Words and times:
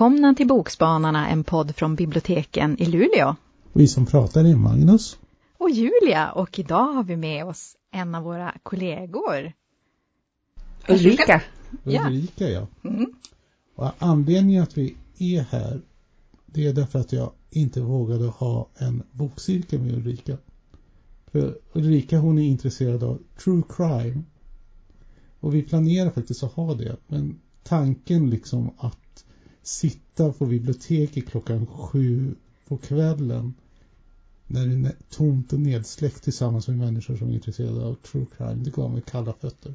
Välkomna 0.00 0.34
till 0.34 0.46
Bokspanarna, 0.46 1.28
en 1.28 1.44
podd 1.44 1.76
från 1.76 1.94
biblioteken 1.94 2.78
i 2.78 2.86
Luleå. 2.86 3.36
Vi 3.72 3.88
som 3.88 4.06
pratar 4.06 4.44
är 4.44 4.56
Magnus. 4.56 5.18
Och 5.58 5.70
Julia 5.70 6.32
och 6.32 6.58
idag 6.58 6.92
har 6.92 7.04
vi 7.04 7.16
med 7.16 7.46
oss 7.46 7.76
en 7.90 8.14
av 8.14 8.22
våra 8.22 8.54
kollegor. 8.62 9.52
Ulrika. 10.88 11.42
Ulrika, 11.84 12.48
ja. 12.48 12.66
Mm. 12.84 13.12
Och 13.74 13.90
anledningen 13.98 14.62
att 14.62 14.78
vi 14.78 14.96
är 15.18 15.42
här 15.50 15.80
det 16.46 16.66
är 16.66 16.72
därför 16.72 16.98
att 16.98 17.12
jag 17.12 17.32
inte 17.50 17.80
vågade 17.80 18.26
ha 18.26 18.68
en 18.76 19.02
bokcirkel 19.12 19.80
med 19.80 19.94
Ulrika. 19.94 20.36
För 21.32 21.58
Ulrika 21.72 22.18
hon 22.18 22.38
är 22.38 22.42
intresserad 22.42 23.02
av 23.02 23.18
true 23.44 23.62
crime. 23.68 24.22
Och 25.40 25.54
vi 25.54 25.62
planerar 25.62 26.10
faktiskt 26.10 26.42
att 26.42 26.52
ha 26.52 26.74
det. 26.74 26.96
Men 27.06 27.40
tanken 27.62 28.30
liksom 28.30 28.70
att 28.78 28.99
sitta 29.62 30.32
på 30.32 30.46
biblioteket 30.46 31.28
klockan 31.28 31.66
sju 31.66 32.34
på 32.68 32.76
kvällen 32.76 33.54
när 34.46 34.66
det 34.66 34.88
är 34.88 34.96
tomt 35.10 35.52
och 35.52 35.60
nedsläckt 35.60 36.22
tillsammans 36.22 36.68
med 36.68 36.78
människor 36.78 37.16
som 37.16 37.28
är 37.28 37.34
intresserade 37.34 37.84
av 37.84 37.94
true 37.94 38.26
crime. 38.36 38.64
Det 38.64 38.70
gav 38.70 38.90
mig 38.90 39.02
kalla 39.06 39.32
fötter. 39.32 39.74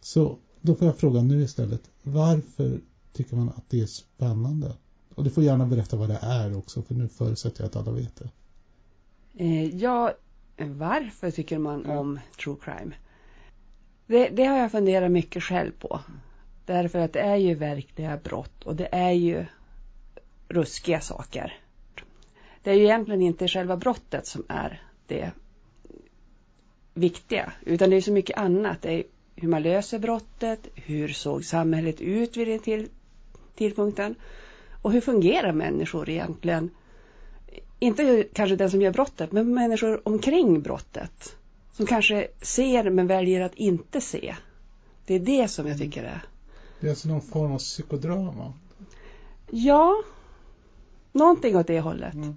Så 0.00 0.38
då 0.60 0.74
får 0.74 0.86
jag 0.86 0.96
fråga 0.96 1.22
nu 1.22 1.42
istället. 1.42 1.90
Varför 2.02 2.80
tycker 3.12 3.36
man 3.36 3.48
att 3.48 3.70
det 3.70 3.80
är 3.80 3.86
spännande? 3.86 4.76
Och 5.14 5.24
du 5.24 5.30
får 5.30 5.44
gärna 5.44 5.66
berätta 5.66 5.96
vad 5.96 6.08
det 6.08 6.18
är 6.22 6.56
också 6.56 6.82
för 6.82 6.94
nu 6.94 7.08
förutsätter 7.08 7.62
jag 7.62 7.68
att 7.68 7.76
alla 7.76 7.92
vet 7.92 8.16
det. 8.16 8.30
Eh, 9.44 9.76
ja, 9.76 10.12
varför 10.56 11.30
tycker 11.30 11.58
man 11.58 11.86
om 11.86 12.18
true 12.44 12.56
crime? 12.62 12.94
Det, 14.06 14.28
det, 14.28 14.44
har 14.44 14.56
jag 14.58 14.72
funderat 14.72 15.10
mycket 15.10 15.42
själv 15.42 15.72
på. 15.78 16.00
Därför 16.70 16.98
att 16.98 17.12
det 17.12 17.20
är 17.20 17.36
ju 17.36 17.54
verkliga 17.54 18.16
brott 18.16 18.64
och 18.64 18.76
det 18.76 18.88
är 18.92 19.10
ju 19.10 19.46
ruskiga 20.48 21.00
saker. 21.00 21.58
Det 22.62 22.70
är 22.70 22.74
ju 22.74 22.84
egentligen 22.84 23.22
inte 23.22 23.48
själva 23.48 23.76
brottet 23.76 24.26
som 24.26 24.44
är 24.48 24.82
det 25.06 25.30
viktiga, 26.94 27.52
utan 27.66 27.90
det 27.90 27.96
är 27.96 28.00
så 28.00 28.12
mycket 28.12 28.38
annat. 28.38 28.82
Det 28.82 28.92
är 28.92 29.02
hur 29.36 29.48
man 29.48 29.62
löser 29.62 29.98
brottet, 29.98 30.68
hur 30.74 31.08
såg 31.08 31.44
samhället 31.44 32.00
ut 32.00 32.36
vid 32.36 32.48
den 32.48 32.58
till, 32.58 32.88
tidpunkten 33.54 34.14
och 34.82 34.92
hur 34.92 35.00
fungerar 35.00 35.52
människor 35.52 36.08
egentligen? 36.08 36.70
Inte 37.78 38.24
kanske 38.32 38.56
den 38.56 38.70
som 38.70 38.82
gör 38.82 38.92
brottet, 38.92 39.32
men 39.32 39.54
människor 39.54 40.08
omkring 40.08 40.62
brottet. 40.62 41.36
Som 41.72 41.86
kanske 41.86 42.28
ser 42.42 42.90
men 42.90 43.06
väljer 43.06 43.40
att 43.40 43.54
inte 43.54 44.00
se. 44.00 44.36
Det 45.06 45.14
är 45.14 45.20
det 45.20 45.48
som 45.48 45.66
jag 45.66 45.78
tycker 45.78 46.04
är 46.04 46.22
det 46.80 46.86
är 46.86 46.90
alltså 46.90 47.08
någon 47.08 47.20
form 47.20 47.52
av 47.52 47.58
psykodrama? 47.58 48.52
Ja, 49.50 50.02
någonting 51.12 51.56
åt 51.56 51.66
det 51.66 51.80
hållet. 51.80 52.14
Mm. 52.14 52.34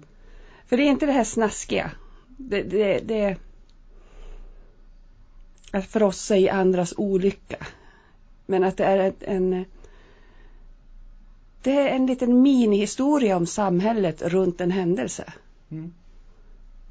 För 0.66 0.76
det 0.76 0.82
är 0.82 0.90
inte 0.90 1.06
det 1.06 1.12
här 1.12 1.24
snaskiga. 1.24 1.90
Det, 2.36 2.62
det, 2.62 2.98
det 2.98 3.36
att 5.72 5.86
frossa 5.86 6.36
i 6.36 6.48
andras 6.48 6.94
olycka. 6.96 7.66
Men 8.46 8.64
att 8.64 8.76
det 8.76 8.84
är 8.84 9.12
en 9.20 9.64
det 11.62 11.78
är 11.78 11.88
en 11.88 12.06
liten 12.06 12.42
minihistoria 12.42 13.36
om 13.36 13.46
samhället 13.46 14.22
runt 14.22 14.60
en 14.60 14.70
händelse. 14.70 15.32
Mm. 15.70 15.94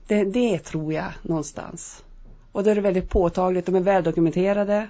Det, 0.08 0.24
det 0.24 0.60
tror 0.60 0.94
jag 0.94 1.12
någonstans. 1.22 2.04
Och 2.52 2.64
då 2.64 2.70
är 2.70 2.76
det 2.76 2.82
väldigt 2.82 3.10
påtagligt, 3.10 3.66
de 3.66 3.76
är 3.76 3.80
väldokumenterade. 3.80 4.88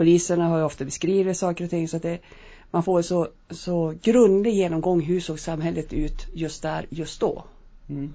Poliserna 0.00 0.48
har 0.48 0.58
ju 0.58 0.64
ofta 0.64 0.84
beskrivit 0.84 1.36
saker 1.36 1.64
och 1.64 1.70
ting 1.70 1.88
så 1.88 1.96
att 1.96 2.02
det, 2.02 2.18
man 2.70 2.82
får 2.82 3.02
så, 3.02 3.28
så 3.50 3.94
grundlig 4.02 4.54
genomgång 4.54 5.00
hur 5.00 5.20
såg 5.20 5.40
samhället 5.40 5.92
ut 5.92 6.26
just 6.34 6.62
där, 6.62 6.86
just 6.90 7.20
då. 7.20 7.44
Mm. 7.88 8.14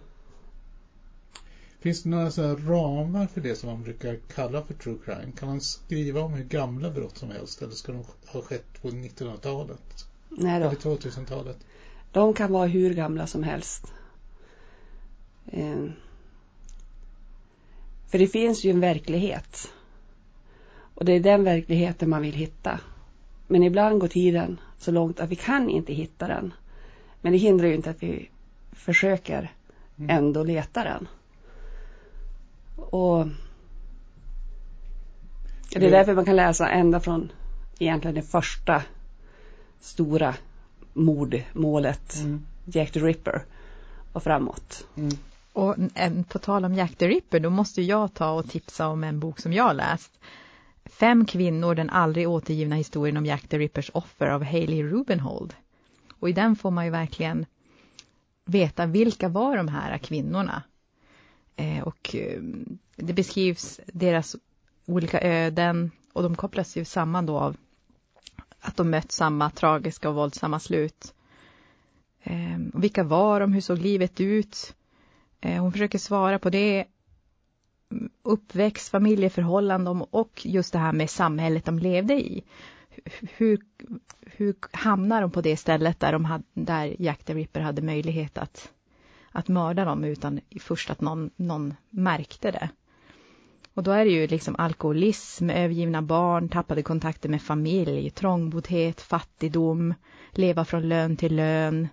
Finns 1.79 2.03
det 2.03 2.09
några 2.09 2.31
så 2.31 2.55
ramar 2.55 3.27
för 3.27 3.41
det 3.41 3.55
som 3.55 3.69
man 3.69 3.83
brukar 3.83 4.17
kalla 4.35 4.61
för 4.61 4.73
true 4.73 4.97
crime? 5.05 5.31
Kan 5.39 5.47
man 5.47 5.61
skriva 5.61 6.21
om 6.21 6.33
hur 6.33 6.43
gamla 6.43 6.89
brott 6.89 7.17
som 7.17 7.31
helst 7.31 7.61
eller 7.61 7.73
ska 7.73 7.91
de 7.91 8.03
ha 8.27 8.41
skett 8.41 8.81
på 8.81 8.89
1900-talet? 8.89 10.07
Nej 10.29 10.59
då. 10.59 10.65
Eller 10.65 10.77
2000-talet? 10.77 11.57
De 12.11 12.33
kan 12.33 12.51
vara 12.51 12.67
hur 12.67 12.93
gamla 12.93 13.27
som 13.27 13.43
helst. 13.43 13.93
Eh. 15.51 15.85
För 18.07 18.17
det 18.19 18.27
finns 18.27 18.63
ju 18.63 18.71
en 18.71 18.79
verklighet. 18.79 19.71
Och 20.95 21.05
det 21.05 21.11
är 21.11 21.19
den 21.19 21.43
verkligheten 21.43 22.09
man 22.09 22.21
vill 22.21 22.35
hitta. 22.35 22.79
Men 23.47 23.63
ibland 23.63 23.99
går 23.99 24.07
tiden 24.07 24.59
så 24.77 24.91
långt 24.91 25.19
att 25.19 25.29
vi 25.29 25.35
kan 25.35 25.69
inte 25.69 25.93
hitta 25.93 26.27
den. 26.27 26.53
Men 27.21 27.31
det 27.31 27.37
hindrar 27.37 27.67
ju 27.67 27.75
inte 27.75 27.89
att 27.89 28.03
vi 28.03 28.29
försöker 28.71 29.51
mm. 29.97 30.09
ändå 30.09 30.43
leta 30.43 30.83
den. 30.83 31.07
Och 32.75 33.27
det 35.69 35.85
är 35.85 35.91
därför 35.91 36.15
man 36.15 36.25
kan 36.25 36.35
läsa 36.35 36.69
ända 36.69 36.99
från 36.99 37.31
egentligen 37.79 38.15
det 38.15 38.21
första 38.21 38.83
stora 39.79 40.35
mordmålet, 40.93 42.15
mm. 42.15 42.45
Jack 42.65 42.91
the 42.91 42.99
Ripper 42.99 43.43
och 44.13 44.23
framåt. 44.23 44.87
Mm. 44.95 45.11
Och 45.53 45.75
på 46.29 46.39
tal 46.39 46.65
om 46.65 46.73
Jack 46.73 46.95
the 46.95 47.07
Ripper, 47.07 47.39
då 47.39 47.49
måste 47.49 47.81
jag 47.81 48.13
ta 48.13 48.31
och 48.31 48.49
tipsa 48.49 48.87
om 48.87 49.03
en 49.03 49.19
bok 49.19 49.39
som 49.39 49.53
jag 49.53 49.75
läst. 49.75 50.11
Fem 50.85 51.25
kvinnor, 51.25 51.75
den 51.75 51.89
aldrig 51.89 52.29
återgivna 52.29 52.75
historien 52.75 53.17
om 53.17 53.25
Jack 53.25 53.47
the 53.47 53.59
Rippers 53.59 53.91
offer 53.93 54.27
av 54.27 54.43
Hailey 54.43 54.83
Rubenhold. 54.83 55.53
Och 56.19 56.29
i 56.29 56.33
den 56.33 56.55
får 56.55 56.71
man 56.71 56.85
ju 56.85 56.91
verkligen 56.91 57.45
veta 58.45 58.85
vilka 58.85 59.29
var 59.29 59.57
de 59.57 59.67
här 59.67 59.97
kvinnorna. 59.97 60.63
Eh, 61.55 61.83
och 61.83 62.15
eh, 62.15 62.41
det 62.95 63.13
beskrivs 63.13 63.79
deras 63.87 64.35
olika 64.85 65.21
öden 65.21 65.91
och 66.13 66.23
de 66.23 66.35
kopplas 66.35 66.77
ju 66.77 66.85
samman 66.85 67.25
då 67.25 67.37
av 67.37 67.57
att 68.59 68.77
de 68.77 68.89
mött 68.89 69.11
samma 69.11 69.49
tragiska 69.49 70.09
och 70.09 70.15
våldsamma 70.15 70.59
slut. 70.59 71.13
Eh, 72.23 72.59
och 72.73 72.83
vilka 72.83 73.03
var 73.03 73.39
de? 73.39 73.53
Hur 73.53 73.61
såg 73.61 73.77
livet 73.77 74.21
ut? 74.21 74.75
Eh, 75.41 75.61
hon 75.61 75.71
försöker 75.71 75.97
svara 75.97 76.39
på 76.39 76.49
det. 76.49 76.85
Uppväxt, 78.23 78.89
familjeförhållanden 78.89 80.01
och 80.01 80.45
just 80.45 80.73
det 80.73 80.79
här 80.79 80.93
med 80.93 81.09
samhället 81.09 81.65
de 81.65 81.79
levde 81.79 82.13
i. 82.13 82.43
Hur, 83.37 83.59
hur 84.21 84.55
hamnar 84.71 85.21
de 85.21 85.31
på 85.31 85.41
det 85.41 85.57
stället 85.57 85.99
där, 85.99 86.11
de 86.11 86.25
hade, 86.25 86.43
där 86.53 86.95
Jack 86.99 87.23
the 87.23 87.33
Ripper 87.33 87.61
hade 87.61 87.81
möjlighet 87.81 88.37
att, 88.37 88.71
att 89.31 89.47
mörda 89.47 89.85
dem 89.85 90.03
utan 90.03 90.39
först 90.59 90.89
att 90.89 91.01
någon, 91.01 91.29
någon 91.35 91.73
märkte 91.89 92.51
det? 92.51 92.69
Och 93.75 93.83
då 93.83 93.91
är 93.91 94.05
det 94.05 94.11
ju 94.11 94.27
liksom 94.27 94.55
alkoholism, 94.57 95.49
övergivna 95.49 96.01
barn, 96.01 96.49
tappade 96.49 96.81
kontakter 96.83 97.29
med 97.29 97.41
familj, 97.41 98.09
trångboddhet, 98.09 99.01
fattigdom, 99.01 99.93
leva 100.31 100.65
från 100.65 100.89
lön 100.89 101.17
till 101.17 101.35
lön. 101.35 101.87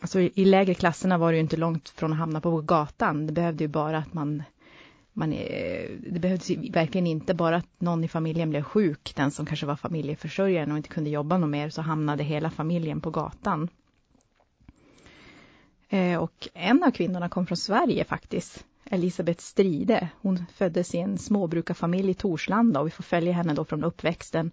Alltså 0.00 0.20
i 0.20 0.44
lägre 0.44 0.74
klasserna 0.74 1.18
var 1.18 1.32
det 1.32 1.36
ju 1.36 1.42
inte 1.42 1.56
långt 1.56 1.88
från 1.88 2.12
att 2.12 2.18
hamna 2.18 2.40
på 2.40 2.60
gatan. 2.60 3.26
Det 3.26 3.32
behövde 3.32 3.64
ju 3.64 3.68
bara 3.68 3.98
att 3.98 4.14
man, 4.14 4.42
man 5.16 5.30
det 5.30 6.20
behövdes 6.20 6.50
ju 6.50 6.70
verkligen 6.70 7.06
inte 7.06 7.34
bara 7.34 7.56
att 7.56 7.80
någon 7.80 8.04
i 8.04 8.08
familjen 8.08 8.50
blev 8.50 8.62
sjuk, 8.62 9.12
den 9.16 9.30
som 9.30 9.46
kanske 9.46 9.66
var 9.66 9.76
familjeförsörjaren 9.76 10.70
och 10.72 10.76
inte 10.76 10.88
kunde 10.88 11.10
jobba 11.10 11.38
något 11.38 11.50
mer, 11.50 11.70
så 11.70 11.82
hamnade 11.82 12.24
hela 12.24 12.50
familjen 12.50 13.00
på 13.00 13.10
gatan. 13.10 13.68
Eh, 15.88 16.18
och 16.18 16.48
en 16.54 16.82
av 16.82 16.90
kvinnorna 16.90 17.28
kom 17.28 17.46
från 17.46 17.56
Sverige 17.56 18.04
faktiskt. 18.04 18.64
Elisabeth 18.84 19.42
Stride. 19.42 20.08
Hon 20.20 20.44
föddes 20.54 20.94
i 20.94 20.98
en 20.98 21.18
småbrukarfamilj 21.18 22.10
i 22.10 22.14
Torslanda 22.14 22.80
och 22.80 22.86
vi 22.86 22.90
får 22.90 23.04
följa 23.04 23.32
henne 23.32 23.54
då 23.54 23.64
från 23.64 23.84
uppväxten 23.84 24.50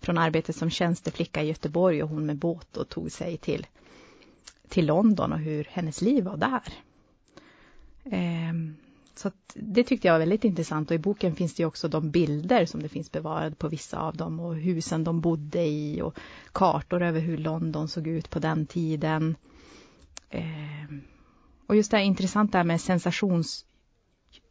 från 0.00 0.18
arbetet 0.18 0.56
som 0.56 0.70
tjänsteflicka 0.70 1.42
i 1.42 1.46
Göteborg 1.46 2.02
och 2.02 2.08
hon 2.08 2.26
med 2.26 2.36
båt 2.36 2.76
och 2.76 2.88
tog 2.88 3.12
sig 3.12 3.36
till, 3.36 3.66
till 4.68 4.86
London 4.86 5.32
och 5.32 5.38
hur 5.38 5.68
hennes 5.70 6.02
liv 6.02 6.24
var 6.24 6.36
där. 6.36 6.72
Ehm, 8.04 8.76
så 9.18 9.30
det 9.54 9.84
tyckte 9.84 10.08
jag 10.08 10.14
var 10.14 10.18
väldigt 10.18 10.44
intressant 10.44 10.90
och 10.90 10.94
i 10.94 10.98
boken 10.98 11.36
finns 11.36 11.54
det 11.54 11.64
också 11.64 11.88
de 11.88 12.10
bilder 12.10 12.66
som 12.66 12.82
det 12.82 12.88
finns 12.88 13.12
bevarade 13.12 13.56
på 13.56 13.68
vissa 13.68 13.98
av 13.98 14.16
dem 14.16 14.40
och 14.40 14.56
husen 14.56 15.04
de 15.04 15.20
bodde 15.20 15.66
i 15.66 16.02
och 16.02 16.18
kartor 16.52 17.02
över 17.02 17.20
hur 17.20 17.38
London 17.38 17.88
såg 17.88 18.06
ut 18.06 18.30
på 18.30 18.38
den 18.38 18.66
tiden. 18.66 19.36
Ehm, 20.30 21.02
och 21.66 21.76
just 21.76 21.90
det 21.90 21.96
här 21.96 22.04
intressanta 22.04 22.64
med 22.64 22.80
sensations 22.80 23.64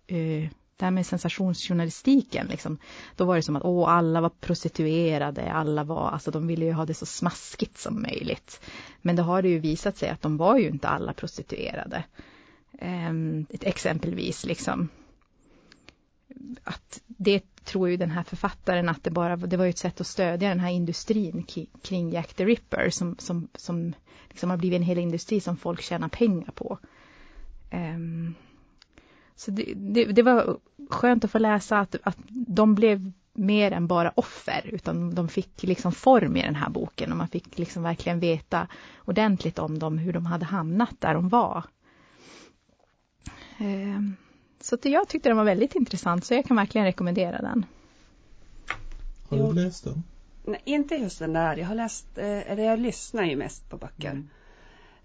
eh, 0.08 0.50
det 0.78 0.86
här 0.86 0.92
med 0.92 1.06
sensationsjournalistiken, 1.06 2.48
liksom, 2.48 2.78
då 3.16 3.26
var 3.26 3.36
det 3.36 3.42
som 3.42 3.56
att 3.56 3.66
åh, 3.66 3.90
alla 3.90 4.22
var 4.22 4.30
prostituerade, 4.30 5.52
alla 5.52 5.84
var, 5.84 6.10
alltså 6.10 6.32
de 6.32 6.48
ville 6.48 6.66
ju 6.66 6.72
ha 6.72 6.86
det 6.86 6.94
så 6.94 7.06
smaskigt 7.06 7.78
som 7.78 8.02
möjligt. 8.02 8.62
Men 9.02 9.16
det 9.16 9.22
har 9.22 9.42
det 9.42 9.50
ju 9.50 9.60
visat 9.60 9.98
sig 9.98 10.10
att 10.10 10.22
de 10.22 10.38
var 10.38 10.58
ju 10.58 10.70
inte 10.70 10.88
alla 10.88 11.14
prostituerade. 11.14 12.04
Ehm, 12.80 13.46
exempelvis 13.50 14.46
liksom. 14.46 14.90
att 16.64 17.02
det 17.08 17.44
tror 17.64 17.90
ju 17.90 17.98
den 17.98 18.12
här 18.12 18.24
författaren 18.24 18.90
att 18.90 19.04
det 19.04 19.12
bara 19.12 19.36
det 19.36 19.58
var 19.58 19.66
ett 19.66 19.78
sätt 19.78 20.02
att 20.02 20.08
stödja 20.08 20.50
den 20.50 20.60
här 20.60 20.72
industrin 20.72 21.46
kring 21.82 22.12
Jack 22.12 22.34
the 22.34 22.46
Ripper 22.46 22.90
som, 22.90 23.16
som, 23.20 23.48
som 23.56 23.94
liksom 24.30 24.50
har 24.50 24.58
blivit 24.58 24.78
en 24.78 24.84
hel 24.84 24.98
industri 24.98 25.40
som 25.40 25.58
folk 25.58 25.82
tjänar 25.82 26.10
pengar 26.10 26.52
på. 26.52 26.80
Um, 27.72 28.36
så 29.36 29.52
det, 29.52 29.74
det, 29.76 30.06
det, 30.06 30.22
var 30.22 30.58
skönt 30.90 31.24
att 31.24 31.32
få 31.32 31.40
läsa 31.40 31.80
att, 31.80 31.96
att 32.04 32.18
de 32.30 32.76
blev 32.76 33.12
mer 33.34 33.72
än 33.72 33.88
bara 33.88 34.12
offer, 34.16 34.62
utan 34.66 35.16
de 35.16 35.28
fick 35.28 35.64
liksom 35.64 35.92
form 35.92 36.38
i 36.38 36.42
den 36.42 36.56
här 36.56 36.70
boken 36.70 37.12
och 37.12 37.18
man 37.18 37.28
fick 37.28 37.58
liksom 37.58 37.84
verkligen 37.84 38.20
veta 38.20 38.68
ordentligt 38.98 39.60
om 39.60 39.80
dem, 39.80 39.98
hur 39.98 40.14
de 40.14 40.26
hade 40.26 40.46
hamnat 40.46 40.96
där 41.00 41.14
de 41.14 41.30
var. 41.30 41.64
Um, 43.60 44.16
så 44.62 44.78
jag 44.82 45.08
tyckte 45.08 45.30
den 45.30 45.38
var 45.38 45.44
väldigt 45.44 45.76
intressant 45.76 46.26
så 46.26 46.34
jag 46.34 46.46
kan 46.46 46.58
verkligen 46.58 46.86
rekommendera 46.86 47.42
den. 47.42 47.66
Har 49.30 49.38
du 49.38 49.54
läst 49.54 49.84
den? 49.84 50.04
Nej, 50.44 50.62
inte 50.66 50.96
just 50.96 51.20
den 51.20 51.34
där. 51.34 51.58
Jag 51.58 51.68
har 51.68 51.76
läst, 51.76 52.18
eh, 52.18 52.52
eller 52.52 52.64
jag 52.64 52.80
lyssnar 52.80 53.24
ju 53.24 53.36
mest 53.36 53.70
på 53.70 53.78
böcker. 53.78 54.12
Mm. 54.12 54.30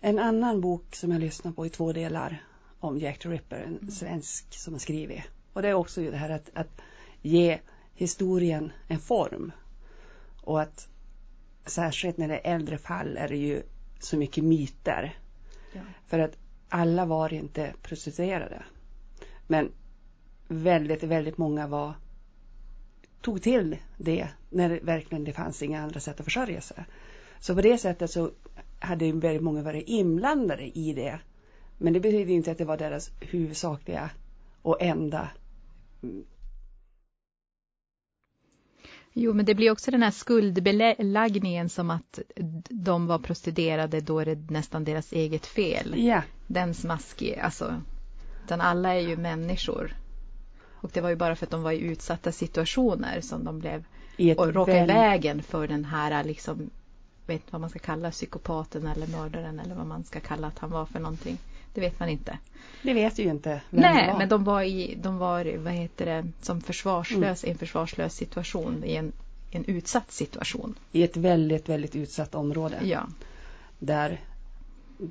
En 0.01 0.19
annan 0.19 0.61
bok 0.61 0.95
som 0.95 1.11
jag 1.13 1.21
lyssnar 1.21 1.53
på 1.53 1.67
i 1.67 1.71
två 1.71 1.93
delar 1.93 2.45
om 2.81 2.99
Jack 2.99 3.19
the 3.19 3.29
Ripper, 3.29 3.57
en 3.57 3.77
mm. 3.77 3.91
svensk 3.91 4.55
som 4.55 4.75
har 4.75 4.79
skrivit. 4.79 5.23
Och 5.53 5.63
det 5.63 5.69
är 5.69 5.75
också 5.75 6.01
det 6.01 6.17
här 6.17 6.31
att, 6.31 6.51
att 6.55 6.81
ge 7.23 7.59
historien 7.95 8.73
en 8.89 8.99
form. 8.99 9.53
Och 10.43 10.61
att 10.61 10.89
särskilt 11.67 12.17
när 12.17 12.29
det 12.29 12.39
är 12.39 12.55
äldre 12.55 12.79
fall 12.79 13.17
är 13.17 13.29
det 13.29 13.37
ju 13.37 13.63
så 14.01 14.17
mycket 14.17 14.45
myter. 14.45 15.19
Ja. 15.73 15.81
För 16.07 16.19
att 16.19 16.37
alla 16.71 17.07
var 17.07 17.33
inte 17.33 17.75
prostituerade. 17.83 18.63
Men 19.47 19.73
väldigt, 20.49 21.03
väldigt 21.03 21.39
många 21.39 21.67
var 21.67 21.95
tog 23.21 23.43
till 23.43 23.77
det 23.97 24.29
när 24.51 24.69
det 24.69 24.81
verkligen 24.83 25.25
det 25.25 25.33
fanns 25.33 25.63
inga 25.63 25.83
andra 25.83 26.01
sätt 26.01 26.21
att 26.21 26.25
försörja 26.25 26.61
sig. 26.61 26.85
Så 27.41 27.55
på 27.55 27.61
det 27.61 27.79
sättet 27.79 28.11
så 28.11 28.31
hade 28.79 29.13
väldigt 29.13 29.43
många 29.43 29.63
varit 29.63 29.89
inblandade 29.89 30.79
i 30.79 30.93
det. 30.93 31.21
Men 31.79 31.93
det 31.93 32.01
betyder 32.01 32.35
inte 32.35 32.51
att 32.51 32.59
det 32.59 32.65
var 32.65 32.77
deras 32.77 33.11
huvudsakliga 33.21 34.11
och 34.63 34.83
enda 34.83 35.29
Jo, 39.13 39.33
men 39.33 39.45
det 39.45 39.55
blir 39.55 39.71
också 39.71 39.91
den 39.91 40.03
här 40.03 40.11
skuldbeläggningen 40.11 41.69
som 41.69 41.91
att 41.91 42.19
de 42.69 43.07
var 43.07 43.19
prostituerade, 43.19 44.01
då 44.01 44.19
är 44.19 44.27
det 44.27 44.51
nästan 44.51 44.85
deras 44.85 45.13
eget 45.13 45.47
fel. 45.47 45.95
Ja. 45.97 46.23
Den 46.47 46.75
smaskig, 46.75 47.39
alltså 47.39 47.83
utan 48.45 48.61
alla 48.61 48.95
är 48.95 49.01
ju 49.01 49.17
människor. 49.17 49.97
Och 50.67 50.91
det 50.93 51.01
var 51.01 51.11
ju 51.11 51.17
bara 51.17 51.37
för 51.37 51.47
att 51.47 51.51
de 51.51 51.63
var 51.63 51.73
i 51.73 51.81
utsatta 51.81 52.33
situationer 52.33 53.21
som 53.21 53.45
de 53.45 53.59
blev 53.59 53.85
och 54.37 54.55
råkade 54.55 54.79
väl... 54.79 54.87
vägen 54.87 55.43
för 55.43 55.69
den 55.69 55.85
här 55.85 56.25
liksom, 56.25 56.71
vet 57.27 57.53
vad 57.53 57.61
man 57.61 57.71
ska 57.71 57.79
kalla 57.79 58.11
psykopaten 58.11 58.87
eller 58.87 59.07
mördaren 59.07 59.61
eller 59.61 59.75
vad 59.75 59.87
man 59.87 60.05
ska 60.05 60.21
kalla 60.21 60.47
att 60.47 60.59
han 60.59 60.71
var 60.71 60.87
för 60.87 61.01
någonting. 61.01 61.39
Det 61.75 61.81
vet 61.81 62.01
man 62.01 62.09
inte. 62.09 62.39
Det 62.83 62.95
vet 62.95 63.19
ju 63.19 63.23
inte. 63.23 63.61
Nej, 63.71 64.15
men 64.19 64.29
de 64.29 64.45
var 64.45 64.63
i, 64.63 64.99
de 65.03 65.19
var, 65.19 65.57
vad 65.57 65.73
heter 65.73 66.07
det, 66.07 66.29
som 66.41 66.61
försvarslös, 66.61 67.45
mm. 67.45 67.53
en 67.53 67.59
försvarslös 67.59 68.15
situation 68.15 68.85
i 68.85 68.97
en, 68.97 69.13
en 69.51 69.65
utsatt 69.65 70.13
situation. 70.13 70.75
I 70.93 71.03
ett 71.03 71.17
väldigt, 71.17 71.69
väldigt 71.69 71.97
utsatt 71.97 72.35
område. 72.35 72.79
Ja. 72.83 73.07
Där 73.79 74.21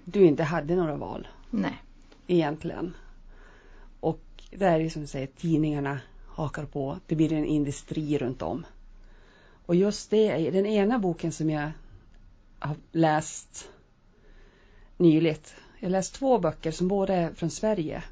du 0.05 0.25
inte 0.25 0.43
hade 0.43 0.75
några 0.75 0.95
val. 0.95 1.27
Nej. 1.49 1.83
Egentligen. 2.27 2.93
Och 3.99 4.21
det 4.51 4.65
är 4.65 4.79
ju 4.79 4.89
som 4.89 5.01
du 5.01 5.07
säger, 5.07 5.27
tidningarna 5.27 5.99
hakar 6.27 6.65
på. 6.65 6.99
Det 7.07 7.15
blir 7.15 7.33
en 7.33 7.45
industri 7.45 8.17
runt 8.17 8.41
om. 8.41 8.65
Och 9.65 9.75
just 9.75 10.09
det 10.09 10.49
den 10.49 10.65
ena 10.65 10.99
boken 10.99 11.31
som 11.31 11.49
jag 11.49 11.71
har 12.59 12.75
läst 12.91 13.69
nyligt. 14.97 15.55
Jag 15.79 15.91
läst 15.91 16.13
två 16.13 16.39
böcker 16.39 16.71
som 16.71 16.87
båda 16.87 17.13
är 17.13 17.33
från 17.33 17.49
Sverige. 17.49 18.03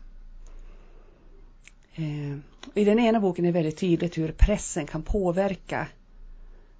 Eh, 1.96 2.38
I 2.74 2.86
den 2.86 3.00
ena 3.00 3.19
boken 3.19 3.46
är 3.46 3.50
det 3.50 3.60
väldigt 3.60 3.78
tydligt 3.78 4.18
hur 4.18 4.31
pressen 4.31 4.88
kan 4.88 5.02
påverka 5.02 5.88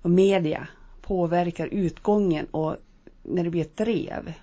och 0.02 0.10
media 0.10 0.68
påverkar 1.02 1.68
utgången 1.68 2.46
och 2.46 2.78
när 3.24 3.44
det 3.44 3.50
blir 3.50 3.62
ett 3.62 3.78
drev. 3.78 4.34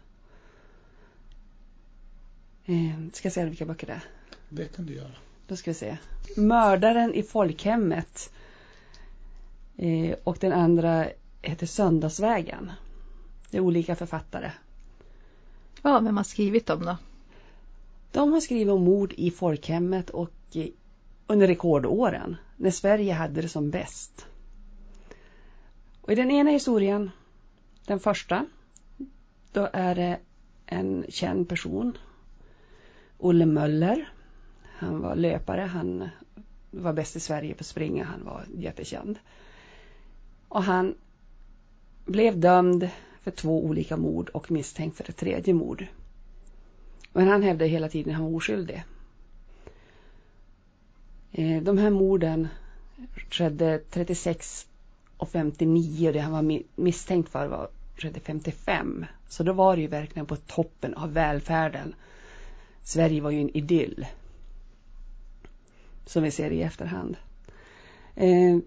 Eh, 2.64 3.10
ska 3.12 3.26
jag 3.26 3.32
säga 3.32 3.46
vilka 3.46 3.66
böcker 3.66 3.86
det 3.86 3.92
är? 3.92 4.04
Det 4.48 4.76
kan 4.76 4.86
du 4.86 4.94
göra. 4.94 5.12
Då 5.46 5.56
ska 5.56 5.70
vi 5.70 5.74
se. 5.74 5.96
Mördaren 6.36 7.14
i 7.14 7.22
folkhemmet. 7.22 8.32
Eh, 9.76 10.16
och 10.24 10.36
den 10.40 10.52
andra 10.52 11.06
heter 11.42 11.66
Söndagsvägen. 11.66 12.72
Det 13.50 13.56
är 13.56 13.60
olika 13.60 13.96
författare. 13.96 14.50
Ja, 15.86 16.00
vem 16.00 16.16
har 16.16 16.24
skrivit 16.24 16.66
dem 16.66 16.84
då? 16.84 16.96
De 18.12 18.32
har 18.32 18.40
skrivit 18.40 18.68
om 18.68 18.84
mord 18.84 19.12
i 19.16 19.30
folkhemmet 19.30 20.10
och 20.10 20.32
eh, 20.54 20.66
under 21.26 21.46
rekordåren. 21.46 22.36
När 22.56 22.70
Sverige 22.70 23.12
hade 23.12 23.42
det 23.42 23.48
som 23.48 23.70
bäst. 23.70 24.26
Och 26.00 26.12
i 26.12 26.14
den 26.14 26.30
ena 26.30 26.50
historien, 26.50 27.10
den 27.86 28.00
första, 28.00 28.46
då 29.52 29.68
är 29.72 29.94
det 29.94 30.18
en 30.66 31.04
känd 31.08 31.48
person. 31.48 31.98
Olle 33.18 33.46
Möller 33.46 34.12
han 34.76 35.00
var 35.00 35.16
löpare, 35.16 35.60
han 35.60 36.08
var 36.70 36.92
bäst 36.92 37.16
i 37.16 37.20
Sverige 37.20 37.54
på 37.54 37.60
att 37.60 37.66
springa, 37.66 38.04
han 38.04 38.24
var 38.24 38.44
jättekänd. 38.56 39.18
Och 40.48 40.62
han 40.62 40.94
blev 42.04 42.40
dömd 42.40 42.88
för 43.24 43.30
två 43.30 43.64
olika 43.64 43.96
mord 43.96 44.28
och 44.28 44.50
misstänkt 44.50 44.96
för 44.96 45.10
ett 45.10 45.16
tredje 45.16 45.54
mord. 45.54 45.86
Men 47.12 47.28
han 47.28 47.42
hävdade 47.42 47.70
hela 47.70 47.88
tiden 47.88 48.10
att 48.10 48.20
han 48.20 48.24
var 48.24 48.36
oskyldig. 48.36 48.84
Eh, 51.32 51.62
de 51.62 51.78
här 51.78 51.90
morden 51.90 52.48
skedde 53.30 53.80
36 53.90 54.66
och 55.16 55.28
59 55.28 56.06
och 56.06 56.12
det 56.12 56.20
han 56.20 56.32
var 56.32 56.62
misstänkt 56.76 57.28
för 57.28 57.46
var 57.46 57.68
skedde 57.96 58.20
55. 58.20 59.06
Så 59.28 59.42
då 59.42 59.52
var 59.52 59.76
det 59.76 59.82
ju 59.82 59.88
verkligen 59.88 60.26
på 60.26 60.36
toppen 60.36 60.94
av 60.94 61.12
välfärden. 61.12 61.94
Sverige 62.82 63.20
var 63.20 63.30
ju 63.30 63.40
en 63.40 63.56
idyll 63.56 64.06
som 66.06 66.22
vi 66.22 66.30
ser 66.30 66.50
i 66.50 66.62
efterhand. 66.62 67.16
Eh, 68.14 68.58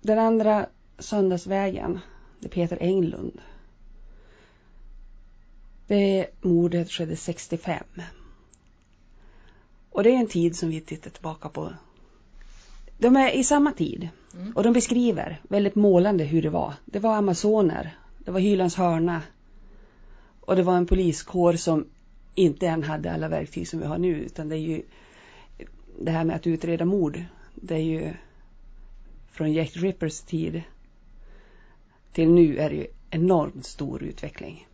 den 0.00 0.18
andra 0.18 0.66
Söndagsvägen, 0.98 2.00
det 2.40 2.46
är 2.46 2.50
Peter 2.50 2.78
Englund. 2.80 3.40
Det 5.86 6.26
mordet 6.40 6.90
skedde 6.90 7.16
65. 7.16 7.84
Och 9.90 10.02
det 10.02 10.10
är 10.10 10.16
en 10.16 10.26
tid 10.26 10.56
som 10.56 10.68
vi 10.68 10.80
tittar 10.80 11.10
tillbaka 11.10 11.48
på. 11.48 11.72
De 12.98 13.16
är 13.16 13.30
i 13.30 13.44
samma 13.44 13.72
tid. 13.72 14.08
Mm. 14.34 14.52
Och 14.52 14.62
de 14.62 14.72
beskriver 14.72 15.40
väldigt 15.48 15.74
målande 15.74 16.24
hur 16.24 16.42
det 16.42 16.50
var. 16.50 16.74
Det 16.84 16.98
var 16.98 17.16
amazoner. 17.16 17.96
Det 18.18 18.30
var 18.30 18.40
Hylands 18.40 18.74
hörna. 18.74 19.22
Och 20.40 20.56
det 20.56 20.62
var 20.62 20.76
en 20.76 20.86
poliskår 20.86 21.52
som 21.52 21.86
inte 22.34 22.66
än 22.66 22.82
hade 22.82 23.12
alla 23.12 23.28
verktyg 23.28 23.68
som 23.68 23.80
vi 23.80 23.86
har 23.86 23.98
nu. 23.98 24.14
Utan 24.14 24.48
det 24.48 24.56
är 24.56 24.60
ju 24.60 24.82
det 25.98 26.10
här 26.10 26.24
med 26.24 26.36
att 26.36 26.46
utreda 26.46 26.84
mord, 26.84 27.22
det 27.54 27.74
är 27.74 27.78
ju 27.78 28.14
från 29.30 29.52
Jack 29.52 29.76
Rippers 29.76 30.20
tid 30.20 30.62
till 32.12 32.30
nu 32.30 32.58
är 32.58 32.70
det 32.70 32.76
ju 32.76 32.86
enormt 33.10 33.66
stor 33.66 34.02
utveckling. 34.02 34.66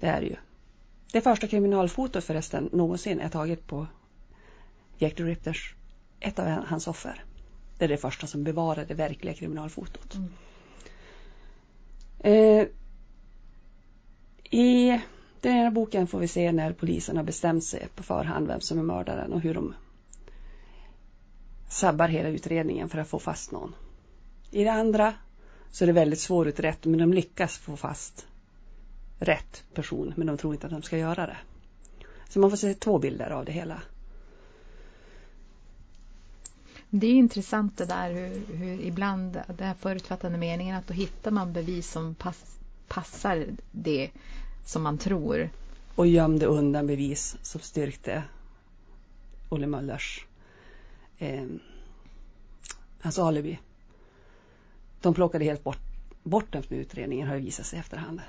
Det 0.00 0.06
är 0.06 0.20
det 0.20 0.26
ju. 0.26 0.36
Det 1.12 1.20
första 1.20 1.46
kriminalfotot 1.46 2.24
förresten 2.24 2.68
någonsin 2.72 3.20
är 3.20 3.28
taget 3.28 3.66
på 3.66 3.86
Jack 4.98 5.14
the 5.14 5.22
Rippers, 5.22 5.74
ett 6.20 6.38
av 6.38 6.46
hans 6.46 6.88
offer. 6.88 7.24
Det 7.78 7.84
är 7.84 7.88
det 7.88 7.96
första 7.96 8.26
som 8.26 8.44
bevarade 8.44 8.84
det 8.84 8.94
verkliga 8.94 9.34
kriminalfotot. 9.34 10.14
Mm. 10.14 10.30
Eh, 12.18 12.66
I 14.50 15.00
den 15.40 15.56
ena 15.56 15.70
boken 15.70 16.06
får 16.06 16.18
vi 16.18 16.28
se 16.28 16.52
när 16.52 16.72
polisen 16.72 17.16
har 17.16 17.24
bestämt 17.24 17.64
sig 17.64 17.88
på 17.94 18.02
förhand 18.02 18.46
vem 18.46 18.60
som 18.60 18.78
är 18.78 18.82
mördaren 18.82 19.32
och 19.32 19.40
hur 19.40 19.54
de 19.54 19.74
sabbar 21.68 22.08
hela 22.08 22.28
utredningen 22.28 22.88
för 22.88 22.98
att 22.98 23.08
få 23.08 23.18
fast 23.18 23.52
någon. 23.52 23.74
I 24.50 24.64
det 24.64 24.72
andra 24.72 25.14
så 25.70 25.84
är 25.84 25.86
det 25.86 25.92
väldigt 25.92 26.20
svårutrett 26.20 26.84
men 26.84 26.98
de 26.98 27.12
lyckas 27.12 27.58
få 27.58 27.76
fast 27.76 28.26
rätt 29.20 29.64
person 29.74 30.14
men 30.16 30.26
de 30.26 30.38
tror 30.38 30.54
inte 30.54 30.66
att 30.66 30.72
de 30.72 30.82
ska 30.82 30.98
göra 30.98 31.26
det. 31.26 31.36
Så 32.28 32.38
man 32.38 32.50
får 32.50 32.56
se 32.56 32.74
två 32.74 32.98
bilder 32.98 33.30
av 33.30 33.44
det 33.44 33.52
hela. 33.52 33.82
Det 36.90 37.06
är 37.06 37.14
intressant 37.14 37.78
det 37.78 37.84
där 37.84 38.10
hur, 38.10 38.56
hur 38.56 38.80
ibland 38.80 39.32
den 39.32 39.66
här 39.66 39.74
förutfattade 39.74 40.38
meningen 40.38 40.76
att 40.76 40.86
då 40.86 40.94
hittar 40.94 41.30
man 41.30 41.52
bevis 41.52 41.90
som 41.90 42.14
pass, 42.14 42.58
passar 42.88 43.46
det 43.70 44.10
som 44.64 44.82
man 44.82 44.98
tror. 44.98 45.50
Och 45.94 46.06
gömde 46.06 46.46
undan 46.46 46.86
bevis 46.86 47.36
som 47.42 47.60
styrkte 47.60 48.22
Olle 49.48 49.66
Möllers 49.66 50.26
eh, 51.18 51.46
hans 53.00 53.18
alibi. 53.18 53.58
De 55.00 55.14
plockade 55.14 55.44
helt 55.44 55.64
bort, 55.64 55.78
bort 56.22 56.52
den 56.52 56.62
från 56.62 56.78
utredningen 56.78 57.28
har 57.28 57.34
det 57.34 57.40
visat 57.40 57.66
sig 57.66 57.76
i 57.76 57.80
efterhand. 57.80 58.20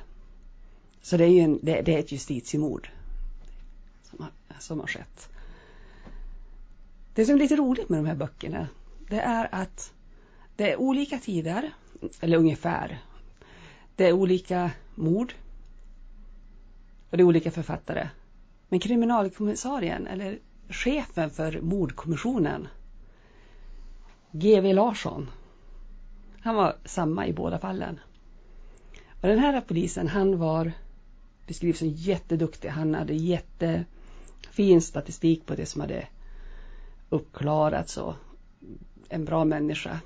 Så 1.01 1.17
det 1.17 1.23
är 1.23 1.29
ju 1.29 1.39
en, 1.39 1.59
det, 1.61 1.81
det 1.81 1.95
är 1.95 1.99
ett 1.99 2.11
justitiemord 2.11 2.89
som 4.03 4.19
har, 4.19 4.31
som 4.59 4.79
har 4.79 4.87
skett. 4.87 5.29
Det 7.13 7.25
som 7.25 7.35
är 7.35 7.39
lite 7.39 7.55
roligt 7.55 7.89
med 7.89 7.99
de 7.99 8.05
här 8.05 8.15
böckerna 8.15 8.67
det 9.11 9.19
är 9.19 9.49
att 9.51 9.93
det 10.55 10.71
är 10.71 10.79
olika 10.79 11.17
tider, 11.17 11.71
eller 12.19 12.37
ungefär. 12.37 12.99
Det 13.95 14.07
är 14.07 14.13
olika 14.13 14.71
mord. 14.95 15.33
Och 17.09 17.17
det 17.17 17.23
är 17.23 17.27
olika 17.27 17.51
författare. 17.51 18.09
Men 18.69 18.79
kriminalkommissarien, 18.79 20.07
eller 20.07 20.39
chefen 20.69 21.29
för 21.29 21.61
mordkommissionen, 21.61 22.67
G.V. 24.31 24.73
Larsson, 24.73 25.29
han 26.41 26.55
var 26.55 26.75
samma 26.85 27.27
i 27.27 27.33
båda 27.33 27.59
fallen. 27.59 27.99
Och 29.21 29.27
den 29.27 29.39
här 29.39 29.61
polisen, 29.61 30.07
han 30.07 30.37
var 30.37 30.71
beskrivs 31.51 31.79
som 31.79 31.87
jätteduktig. 31.87 32.69
Han 32.69 32.95
hade 32.95 33.13
jättefin 33.13 34.81
statistik 34.81 35.45
på 35.45 35.55
det 35.55 35.65
som 35.65 35.81
hade 35.81 36.07
uppklarats 37.09 37.97
och 37.97 38.13
en 39.09 39.25
bra 39.25 39.45
människa. 39.45 39.99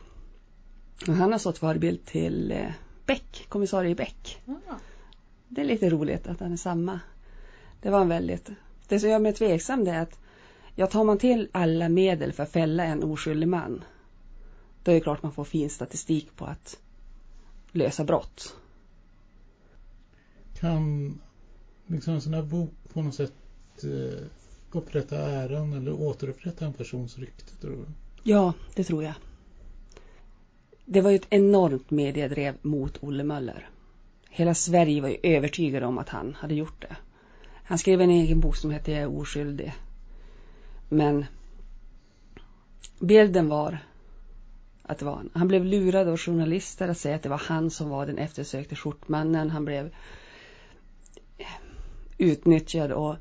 Och 1.07 1.13
han 1.13 1.31
har 1.31 1.39
stått 1.39 1.57
förebild 1.57 2.05
till 2.05 2.51
eh, 2.51 2.71
Beck, 3.05 3.45
kommissarie 3.49 3.95
Beck. 3.95 4.41
Mm. 4.47 4.59
Det 5.47 5.61
är 5.61 5.65
lite 5.65 5.89
roligt 5.89 6.27
att 6.27 6.39
han 6.39 6.53
är 6.53 6.57
samma. 6.57 6.99
Det 7.81 7.89
var 7.89 8.01
en 8.01 8.09
väldigt, 8.09 8.49
det 8.87 8.99
som 8.99 9.09
gör 9.09 9.19
mig 9.19 9.33
tveksam 9.33 9.83
det 9.83 9.91
är 9.91 10.01
att 10.01 10.19
ja, 10.75 10.87
tar 10.87 11.03
man 11.03 11.17
till 11.17 11.49
alla 11.51 11.89
medel 11.89 12.33
för 12.33 12.43
att 12.43 12.51
fälla 12.51 12.83
en 12.83 13.03
oskyldig 13.03 13.47
man 13.47 13.83
då 14.83 14.91
är 14.91 14.95
det 14.95 15.01
klart 15.01 15.23
man 15.23 15.31
får 15.31 15.43
fin 15.43 15.69
statistik 15.69 16.35
på 16.35 16.45
att 16.45 16.79
lösa 17.71 18.03
brott. 18.03 18.55
Kan 20.59 21.19
liksom 21.87 22.13
en 22.13 22.21
sån 22.21 22.33
här 22.33 22.43
bok 22.43 22.73
på 22.93 23.01
något 23.01 23.15
sätt 23.15 23.33
eh, 23.83 24.25
upprätta 24.71 25.17
äran 25.17 25.73
eller 25.73 25.93
återupprätta 25.93 26.65
en 26.65 26.73
persons 26.73 27.17
rykte 27.17 27.55
tror 27.55 27.71
du? 27.71 27.85
Ja, 28.23 28.53
det 28.75 28.83
tror 28.83 29.03
jag. 29.03 29.13
Det 30.85 31.01
var 31.01 31.09
ju 31.09 31.15
ett 31.15 31.27
enormt 31.29 31.91
mediedrev 31.91 32.55
mot 32.61 33.03
Olle 33.03 33.23
Möller. 33.23 33.69
Hela 34.29 34.53
Sverige 34.53 35.01
var 35.01 35.09
ju 35.09 35.17
övertygade 35.23 35.85
om 35.85 35.97
att 35.97 36.09
han 36.09 36.35
hade 36.39 36.55
gjort 36.55 36.81
det. 36.81 36.95
Han 37.63 37.77
skrev 37.77 38.01
en 38.01 38.09
egen 38.09 38.39
bok 38.39 38.55
som 38.55 38.71
hette 38.71 38.91
Jag 38.91 39.01
är 39.01 39.19
oskyldig. 39.19 39.73
Men 40.89 41.25
bilden 42.99 43.49
var 43.49 43.77
att 44.83 44.99
det 44.99 45.05
var 45.05 45.15
han. 45.15 45.29
Han 45.33 45.47
blev 45.47 45.65
lurad 45.65 46.07
av 46.07 46.17
journalister 46.17 46.87
att 46.87 46.97
säga 46.97 47.15
att 47.15 47.23
det 47.23 47.29
var 47.29 47.41
han 47.45 47.71
som 47.71 47.89
var 47.89 48.05
den 48.05 48.17
eftersökte 48.17 48.75
skjortmannen. 48.75 49.49
Han 49.49 49.65
blev 49.65 49.91
utnyttjad 52.17 52.91
och 52.91 53.15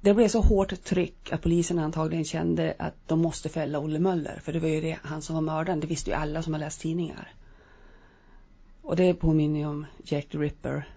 det 0.00 0.14
blev 0.14 0.28
så 0.28 0.40
hårt 0.40 0.82
tryck 0.84 1.32
att 1.32 1.42
polisen 1.42 1.78
antagligen 1.78 2.24
kände 2.24 2.74
att 2.78 2.94
de 3.06 3.20
måste 3.20 3.48
fälla 3.48 3.78
Olle 3.78 3.98
Möller. 3.98 4.40
För 4.40 4.52
det 4.52 4.60
var 4.60 4.68
ju 4.68 4.80
det, 4.80 4.98
han 5.02 5.22
som 5.22 5.34
var 5.34 5.42
mördaren. 5.42 5.80
Det 5.80 5.86
visste 5.86 6.10
ju 6.10 6.16
alla 6.16 6.42
som 6.42 6.52
har 6.52 6.60
läst 6.60 6.80
tidningar. 6.80 7.34
Och 8.82 8.96
det 8.96 9.14
påminner 9.14 9.60
ju 9.60 9.66
om 9.66 9.86
Jack 10.04 10.28
the 10.28 10.38
Ripper. 10.38 10.88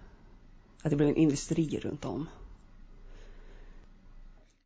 Att 0.82 0.90
det 0.90 0.96
blev 0.96 1.08
en 1.08 1.16
industri 1.16 1.80
runt 1.82 2.04
om. 2.04 2.28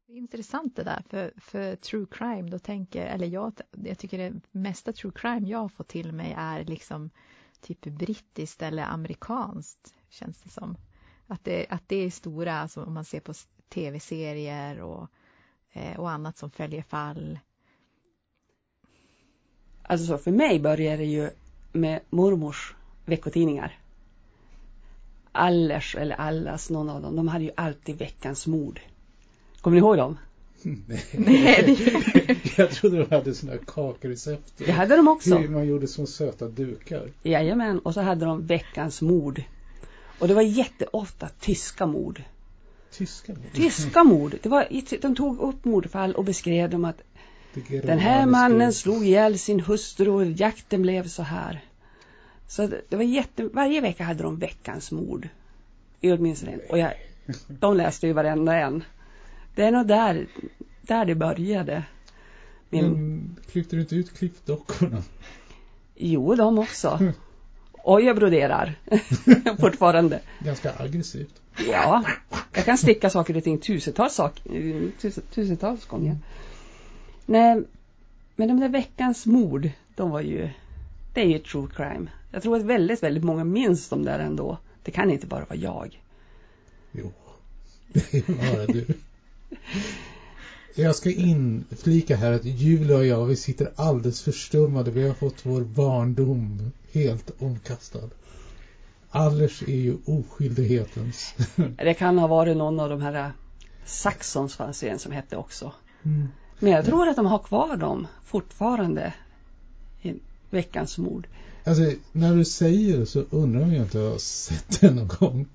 Det 0.06 0.12
är 0.12 0.16
intressant 0.16 0.76
det 0.76 0.84
där, 0.84 1.02
för, 1.08 1.32
för 1.36 1.76
true 1.76 2.06
crime, 2.10 2.50
då 2.50 2.58
tänker, 2.58 3.06
eller 3.06 3.26
jag, 3.26 3.52
jag 3.84 3.98
tycker 3.98 4.18
det 4.18 4.40
mesta 4.50 4.92
true 4.92 5.12
crime 5.14 5.48
jag 5.48 5.72
får 5.72 5.84
till 5.84 6.12
mig 6.12 6.34
är 6.38 6.64
liksom 6.64 7.10
typ 7.60 7.80
brittiskt 7.80 8.62
eller 8.62 8.82
amerikanskt, 8.82 9.94
känns 10.08 10.42
det 10.42 10.50
som. 10.50 10.76
Att 11.26 11.44
det, 11.44 11.66
att 11.68 11.82
det 11.86 11.96
är 11.96 12.10
stora, 12.10 12.54
alltså 12.54 12.82
om 12.82 12.94
man 12.94 13.04
ser 13.04 13.20
på 13.20 13.34
tv-serier 13.68 14.80
och, 14.80 15.08
eh, 15.72 16.00
och 16.00 16.10
annat 16.10 16.38
som 16.38 16.50
följer 16.50 16.82
fall. 16.82 17.38
Alltså 19.82 20.06
så 20.06 20.18
för 20.18 20.30
mig 20.30 20.60
började 20.60 20.96
det 20.96 21.04
ju 21.04 21.30
med 21.72 22.00
mormors 22.10 22.74
veckotidningar. 23.04 23.78
Allers 25.32 25.96
eller 25.96 26.16
Allas, 26.16 26.70
någon 26.70 26.90
av 26.90 27.02
dem, 27.02 27.16
de 27.16 27.28
hade 27.28 27.44
ju 27.44 27.50
alltid 27.56 27.98
veckans 27.98 28.46
mord. 28.46 28.80
Kommer 29.60 29.74
ni 29.74 29.78
ihåg 29.78 29.96
dem? 29.96 30.18
Nej. 31.12 31.78
jag 32.56 32.70
trodde 32.70 32.98
de 32.98 33.14
hade 33.14 33.34
sådana 33.34 33.58
här 33.58 33.64
kakrecept. 33.66 34.52
Det 34.56 34.72
hade 34.72 34.96
de 34.96 35.08
också. 35.08 35.36
Hur 35.36 35.48
man 35.48 35.66
gjorde 35.66 35.86
som 35.86 36.06
söta 36.06 36.48
dukar. 36.48 37.10
Jajamän, 37.22 37.78
och 37.78 37.94
så 37.94 38.00
hade 38.00 38.26
de 38.26 38.46
veckans 38.46 39.02
mord. 39.02 39.42
Och 40.18 40.28
det 40.28 40.34
var 40.34 40.42
jätteofta 40.42 41.28
tyska 41.40 41.86
mord. 41.86 42.22
Tyska 42.90 43.32
mord? 43.32 43.52
Tyska 43.52 44.04
mord. 44.04 44.34
Det 44.42 44.48
var, 44.48 44.68
de 45.02 45.16
tog 45.16 45.38
upp 45.38 45.64
mordfall 45.64 46.14
och 46.14 46.24
beskrev 46.24 46.70
dem 46.70 46.84
att 46.84 47.00
den 47.82 47.98
här 47.98 48.26
mannen 48.26 48.72
slog 48.72 49.06
ihjäl 49.06 49.38
sin 49.38 49.60
hustru 49.60 50.10
och 50.10 50.24
jakten 50.24 50.82
blev 50.82 51.08
så 51.08 51.22
här. 51.22 51.64
Så 52.48 52.66
det 52.88 52.96
var 52.96 53.02
jätte, 53.02 53.44
varje 53.44 53.80
vecka 53.80 54.04
hade 54.04 54.22
de 54.22 54.38
veckans 54.38 54.92
mord. 54.92 55.28
Åtminstone 56.02 56.52
en. 56.52 56.60
Och 56.70 56.78
jag, 56.78 56.92
de 57.48 57.76
läste 57.76 58.06
ju 58.06 58.12
varenda 58.12 58.56
en. 58.56 58.84
Det 59.54 59.62
är 59.62 59.72
nog 59.72 59.86
där, 59.86 60.26
där 60.82 61.04
det 61.04 61.14
började. 61.14 61.84
Min... 62.70 62.84
Men 62.84 63.36
klippte 63.50 63.76
du 63.76 63.82
inte 63.82 63.96
ut 63.96 64.18
klippdockorna? 64.18 65.02
Jo, 65.94 66.34
de 66.34 66.58
också. 66.58 67.12
Och 67.84 68.00
jag 68.00 68.16
broderar 68.16 68.74
fortfarande. 69.60 70.20
Ganska 70.38 70.72
aggressivt. 70.78 71.42
Ja, 71.68 72.04
jag 72.54 72.64
kan 72.64 72.78
sticka 72.78 73.10
saker 73.10 73.36
och 73.36 73.44
ting 73.44 73.58
tusentals, 73.58 74.14
sak, 74.14 74.42
tus, 75.00 75.18
tusentals 75.34 75.84
gånger. 75.84 76.16
Nej, 77.26 77.62
men 78.36 78.48
de 78.48 78.60
där 78.60 78.68
veckans 78.68 79.26
mord, 79.26 79.70
de 79.94 80.10
var 80.10 80.20
ju, 80.20 80.48
det 81.14 81.20
är 81.20 81.26
ju 81.26 81.38
true 81.38 81.68
crime. 81.76 82.06
Jag 82.30 82.42
tror 82.42 82.56
att 82.56 82.62
väldigt, 82.62 83.02
väldigt 83.02 83.24
många 83.24 83.44
minns 83.44 83.88
de 83.88 84.04
där 84.04 84.18
ändå. 84.18 84.58
Det 84.82 84.90
kan 84.90 85.10
inte 85.10 85.26
bara 85.26 85.44
vara 85.44 85.58
jag. 85.58 86.00
Jo, 86.92 87.12
det 87.92 88.14
är 88.14 88.54
bara 88.56 88.66
du. 88.66 88.86
Jag 90.76 90.96
ska 90.96 91.10
inflika 91.10 92.16
här 92.16 92.32
att 92.32 92.44
Julia 92.44 92.96
och 92.96 93.06
jag, 93.06 93.26
vi 93.26 93.36
sitter 93.36 93.72
alldeles 93.76 94.22
förstummade. 94.22 94.90
Vi 94.90 95.06
har 95.06 95.14
fått 95.14 95.46
vår 95.46 95.60
barndom 95.60 96.72
helt 96.92 97.30
omkastad. 97.38 98.10
Allers 99.10 99.62
är 99.62 99.76
ju 99.76 99.96
oskyldighetens. 100.04 101.34
Det 101.76 101.94
kan 101.94 102.18
ha 102.18 102.26
varit 102.26 102.56
någon 102.56 102.80
av 102.80 102.88
de 102.88 103.02
här 103.02 103.32
Saxons 103.84 104.56
fanns 104.56 104.82
en 104.82 104.98
som 104.98 105.12
hette 105.12 105.36
också. 105.36 105.72
Mm. 106.02 106.28
Men 106.58 106.72
jag 106.72 106.84
tror 106.84 107.08
att 107.08 107.16
de 107.16 107.26
har 107.26 107.38
kvar 107.38 107.76
dem 107.76 108.06
fortfarande 108.24 109.14
i 110.02 110.14
veckans 110.50 110.98
mord. 110.98 111.26
Alltså 111.64 111.92
när 112.12 112.34
du 112.34 112.44
säger 112.44 112.98
det 112.98 113.06
så 113.06 113.24
undrar 113.30 113.60
jag 113.60 113.68
om 113.68 113.74
jag 113.74 113.84
inte 113.84 113.98
har 113.98 114.18
sett 114.18 114.80
det 114.80 114.90
någon 114.90 115.08
gång. 115.08 115.46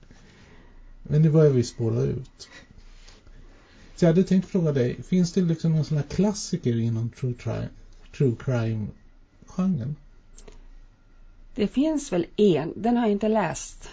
Men 1.04 1.22
nu 1.22 1.30
börjar 1.30 1.52
vi 1.52 1.64
spåra 1.64 2.02
ut. 2.02 2.50
Så 4.00 4.06
jag 4.06 4.10
hade 4.10 4.24
tänkt 4.24 4.48
fråga 4.50 4.72
dig, 4.72 5.04
finns 5.04 5.34
det 5.34 5.42
liksom 5.42 5.72
någon 5.72 5.86
sån 5.86 5.98
här 5.98 6.04
klassiker 6.04 6.80
inom 6.80 7.10
true, 7.10 7.34
true 8.18 8.36
crime-genren? 8.40 9.96
Det 11.56 11.68
finns 11.68 12.14
väl 12.14 12.26
en, 12.36 12.74
den 12.76 12.98
har 12.98 13.04
jag 13.04 13.12
inte 13.12 13.28
läst. 13.28 13.90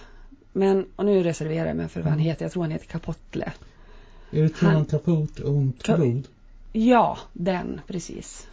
Men, 0.53 0.87
och 0.97 1.05
nu 1.07 1.23
reserverar 1.23 1.67
jag 1.67 1.77
mig 1.77 1.89
för 1.89 2.01
vad 2.01 2.09
han 2.09 2.19
mm. 2.19 2.27
heter, 2.27 2.45
jag 2.45 2.53
tror 2.53 2.63
han 2.63 2.73
heter 2.73 2.87
Kapotle. 2.87 3.53
Är 4.31 4.43
det 4.43 4.49
Truman 4.49 4.85
Capote 4.85 5.43
und 5.43 5.83
Blod? 5.85 6.29
Ja, 6.73 7.19
den, 7.33 7.81
precis. 7.87 8.47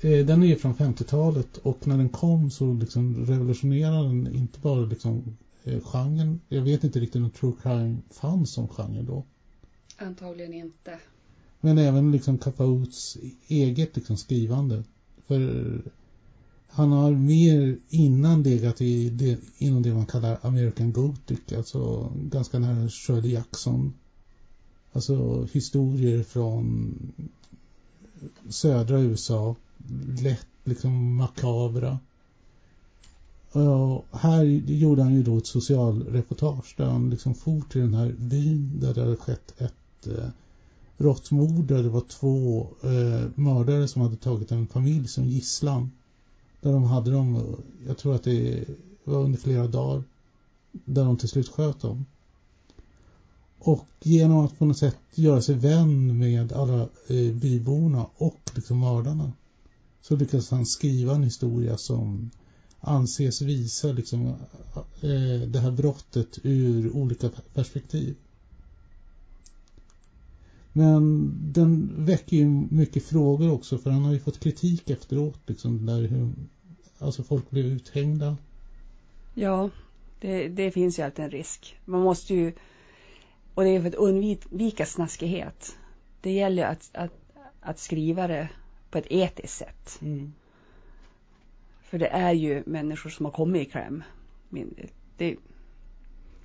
Eh, 0.00 0.26
den 0.26 0.42
är 0.42 0.46
ju 0.46 0.56
från 0.56 0.74
50-talet 0.74 1.56
och 1.56 1.86
när 1.86 1.96
den 1.96 2.08
kom 2.08 2.50
så 2.50 2.72
liksom 2.72 3.26
revolutionerade 3.26 4.08
den 4.08 4.34
inte 4.34 4.60
bara 4.60 4.80
liksom 4.80 5.36
eh, 5.64 5.80
genren. 5.84 6.40
Jag 6.48 6.62
vet 6.62 6.84
inte 6.84 7.00
riktigt 7.00 7.22
om 7.22 7.30
true 7.30 7.52
crime 7.62 7.96
fanns 8.10 8.52
som 8.52 8.68
genre 8.68 9.02
då. 9.02 9.24
Antagligen 10.02 10.54
inte. 10.54 10.98
Men 11.60 11.78
även 11.78 12.12
liksom 12.12 12.38
Capotes 12.38 13.16
eget 13.48 13.96
liksom 13.96 14.16
skrivande. 14.16 14.84
För 15.26 15.82
han 16.68 16.92
har 16.92 17.12
mer 17.12 17.78
innan 17.88 18.42
legat 18.42 18.80
i 18.80 19.10
det, 19.10 19.38
inom 19.58 19.82
det 19.82 19.94
man 19.94 20.06
kallar 20.06 20.38
American 20.42 20.92
Gothic, 20.92 21.52
alltså 21.56 22.12
ganska 22.16 22.58
nära 22.58 22.88
Shirley 22.88 23.32
Jackson. 23.32 23.94
Alltså 24.92 25.48
historier 25.52 26.22
från 26.22 26.94
södra 28.48 29.00
USA, 29.00 29.56
lätt 30.22 30.46
liksom 30.64 31.16
makabra. 31.16 31.98
Och 33.52 34.04
här 34.18 34.44
gjorde 34.66 35.02
han 35.02 35.14
ju 35.14 35.22
då 35.22 35.38
ett 35.38 35.46
socialreportage 35.46 36.74
där 36.76 36.84
han 36.84 37.10
liksom 37.10 37.34
for 37.34 37.60
till 37.60 37.80
den 37.80 37.94
här 37.94 38.14
byn 38.18 38.80
där 38.80 38.94
det 38.94 39.00
hade 39.00 39.16
skett 39.16 39.60
ett, 39.60 39.74
Eh, 40.06 40.28
råttmord. 40.96 41.64
Det 41.64 41.88
var 41.88 42.00
två 42.00 42.68
eh, 42.82 43.30
mördare 43.34 43.88
som 43.88 44.02
hade 44.02 44.16
tagit 44.16 44.52
en 44.52 44.66
familj 44.66 45.08
som 45.08 45.24
gisslan. 45.24 45.90
Där 46.60 46.72
de 46.72 46.84
hade 46.84 47.10
dem, 47.10 47.56
jag 47.86 47.98
tror 47.98 48.14
att 48.14 48.22
det 48.22 48.64
var 49.04 49.22
under 49.22 49.38
flera 49.38 49.66
dagar. 49.66 50.04
Där 50.72 51.04
de 51.04 51.16
till 51.16 51.28
slut 51.28 51.48
sköt 51.48 51.80
dem. 51.80 52.04
Och 53.58 53.86
genom 54.00 54.38
att 54.38 54.58
på 54.58 54.64
något 54.64 54.78
sätt 54.78 54.98
göra 55.14 55.42
sig 55.42 55.54
vän 55.54 56.18
med 56.18 56.52
alla 56.52 56.88
eh, 57.08 57.32
byborna 57.32 58.06
och 58.16 58.50
liksom 58.54 58.78
mördarna 58.78 59.32
så 60.02 60.16
lyckas 60.16 60.50
han 60.50 60.66
skriva 60.66 61.14
en 61.14 61.22
historia 61.22 61.76
som 61.76 62.30
anses 62.80 63.42
visa 63.42 63.92
liksom, 63.92 64.26
eh, 65.00 65.48
det 65.48 65.58
här 65.58 65.70
brottet 65.70 66.38
ur 66.42 66.96
olika 66.96 67.30
perspektiv. 67.54 68.16
Men 70.72 71.32
den 71.52 71.92
väcker 72.04 72.36
ju 72.36 72.46
mycket 72.70 73.04
frågor 73.04 73.52
också 73.52 73.78
för 73.78 73.90
han 73.90 74.04
har 74.04 74.12
ju 74.12 74.18
fått 74.18 74.40
kritik 74.40 74.90
efteråt 74.90 75.40
liksom 75.46 75.86
där 75.86 76.02
hur, 76.02 76.32
alltså 76.98 77.22
folk 77.22 77.50
blev 77.50 77.66
uthängda. 77.66 78.36
Ja, 79.34 79.70
det, 80.20 80.48
det 80.48 80.70
finns 80.70 80.98
ju 80.98 81.02
alltid 81.02 81.24
en 81.24 81.30
risk. 81.30 81.76
Man 81.84 82.00
måste 82.00 82.34
ju, 82.34 82.52
och 83.54 83.62
det 83.62 83.68
är 83.68 83.80
för 83.80 83.88
att 83.88 83.94
undvika 83.94 84.86
snaskighet. 84.86 85.76
Det 86.20 86.32
gäller 86.32 86.64
att, 86.64 86.90
att, 86.94 87.12
att 87.60 87.78
skriva 87.78 88.26
det 88.26 88.48
på 88.90 88.98
ett 88.98 89.06
etiskt 89.10 89.58
sätt. 89.58 89.98
Mm. 90.02 90.32
För 91.82 91.98
det 91.98 92.08
är 92.08 92.32
ju 92.32 92.62
människor 92.66 93.10
som 93.10 93.24
har 93.24 93.32
kommit 93.32 93.68
i 93.68 93.70
kläm. 93.70 94.02
Det, 95.16 95.36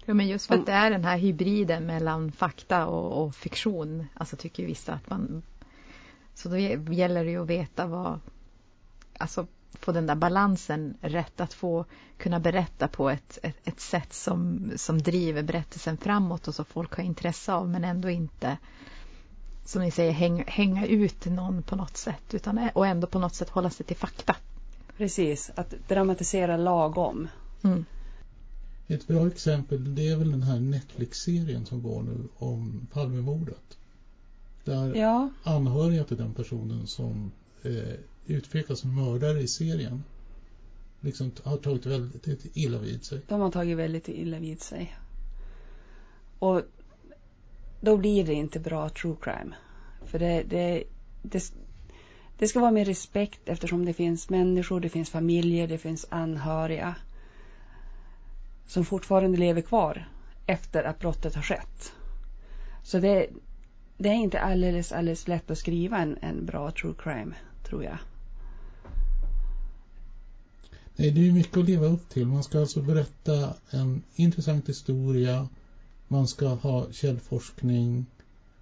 Ja 0.09 0.13
men 0.13 0.27
just 0.27 0.45
för 0.45 0.55
att 0.55 0.65
det 0.65 0.71
är 0.71 0.91
den 0.91 1.05
här 1.05 1.17
hybriden 1.17 1.85
mellan 1.85 2.31
fakta 2.31 2.85
och, 2.85 3.23
och 3.23 3.35
fiktion. 3.35 4.07
Alltså 4.13 4.35
tycker 4.35 4.65
vissa 4.65 4.93
att 4.93 5.09
man... 5.09 5.41
Så 6.33 6.49
då 6.49 6.57
gäller 6.57 7.23
det 7.23 7.31
ju 7.31 7.41
att 7.41 7.49
veta 7.49 7.87
vad... 7.87 8.19
Alltså 9.17 9.47
få 9.73 9.91
den 9.91 10.07
där 10.07 10.15
balansen 10.15 10.97
rätt. 11.01 11.41
Att 11.41 11.53
få 11.53 11.85
kunna 12.17 12.39
berätta 12.39 12.87
på 12.87 13.09
ett, 13.09 13.39
ett, 13.43 13.57
ett 13.67 13.79
sätt 13.79 14.13
som, 14.13 14.71
som 14.75 15.01
driver 15.01 15.43
berättelsen 15.43 15.97
framåt 15.97 16.47
och 16.47 16.55
så 16.55 16.63
folk 16.63 16.95
har 16.95 17.03
intresse 17.03 17.53
av 17.53 17.69
men 17.69 17.83
ändå 17.83 18.09
inte 18.09 18.57
som 19.65 19.81
ni 19.81 19.91
säger 19.91 20.11
häng, 20.11 20.43
hänga 20.47 20.85
ut 20.85 21.25
någon 21.25 21.63
på 21.63 21.75
något 21.75 21.97
sätt 21.97 22.33
utan 22.33 22.69
och 22.73 22.87
ändå 22.87 23.07
på 23.07 23.19
något 23.19 23.35
sätt 23.35 23.49
hålla 23.49 23.69
sig 23.69 23.85
till 23.85 23.97
fakta. 23.97 24.35
Precis, 24.97 25.51
att 25.55 25.73
dramatisera 25.87 26.57
lagom. 26.57 27.27
Mm. 27.63 27.85
Ett 28.88 29.08
bra 29.08 29.27
exempel 29.27 29.96
det 29.96 30.08
är 30.08 30.15
väl 30.15 30.32
den 30.32 30.44
här 30.44 30.60
Netflix-serien 30.60 31.65
som 31.65 31.82
går 31.82 32.03
nu 32.03 32.27
om 32.38 32.88
Palmemordet. 32.94 33.77
Där 34.63 34.96
ja. 34.96 35.29
anhöriga 35.44 36.03
till 36.03 36.17
den 36.17 36.34
personen 36.34 36.88
som 36.88 37.32
eh, 37.63 37.94
utpekas 38.25 38.79
som 38.79 38.96
mördare 38.96 39.39
i 39.39 39.48
serien 39.48 40.03
liksom 41.01 41.32
har 41.44 41.58
tagit 41.58 41.86
väldigt 41.86 42.58
illa 42.58 42.77
vid 42.77 43.06
sig. 43.06 43.22
De 43.27 43.41
har 43.41 43.51
tagit 43.51 43.77
väldigt 43.77 44.10
illa 44.10 44.39
vid 44.39 44.62
sig. 44.62 44.98
Och 46.39 46.62
då 47.82 47.98
blir 47.98 48.25
det 48.25 48.34
inte 48.34 48.60
bra 48.60 48.89
true 48.89 49.15
crime. 49.22 49.56
För 50.06 50.20
det, 50.20 50.44
det, 50.44 50.84
det, 51.22 51.53
det 52.38 52.48
ska 52.48 52.60
vara 52.60 52.72
med 52.72 52.88
respekt 52.88 53.41
eftersom 53.46 53.86
det 53.86 53.94
finns 53.94 54.29
människor, 54.29 54.79
det 54.79 54.89
finns 54.89 55.10
familjer, 55.10 55.67
det 55.67 55.77
finns 55.77 56.06
anhöriga 56.10 56.96
som 58.67 58.86
fortfarande 58.86 59.38
lever 59.38 59.62
kvar 59.62 60.07
efter 60.45 60.83
att 60.83 61.00
brottet 61.00 61.36
har 61.36 61.41
skett. 61.41 61.93
Så 62.83 63.00
det, 63.00 63.27
det 63.97 64.10
är 64.10 64.13
inte 64.13 64.39
alldeles, 64.39 64.91
alldeles 64.91 65.27
lätt 65.27 65.51
att 65.51 65.58
skriva 65.58 65.97
en, 65.97 66.17
en 66.21 66.45
bra 66.45 66.71
true 66.71 66.93
crime, 67.03 67.36
tror 67.63 67.84
jag. 67.84 67.97
Nej, 70.95 71.12
det 71.12 71.27
är 71.27 71.32
mycket 71.32 71.58
att 71.58 71.65
leva 71.65 71.86
upp 71.86 72.10
till. 72.10 72.27
Man 72.27 72.43
ska 72.43 72.60
alltså 72.60 72.82
berätta 72.82 73.53
en 73.69 74.03
intressant 74.15 74.69
historia. 74.69 75.47
Man 76.08 76.27
ska 76.27 76.47
ha 76.47 76.91
källforskning. 76.91 78.06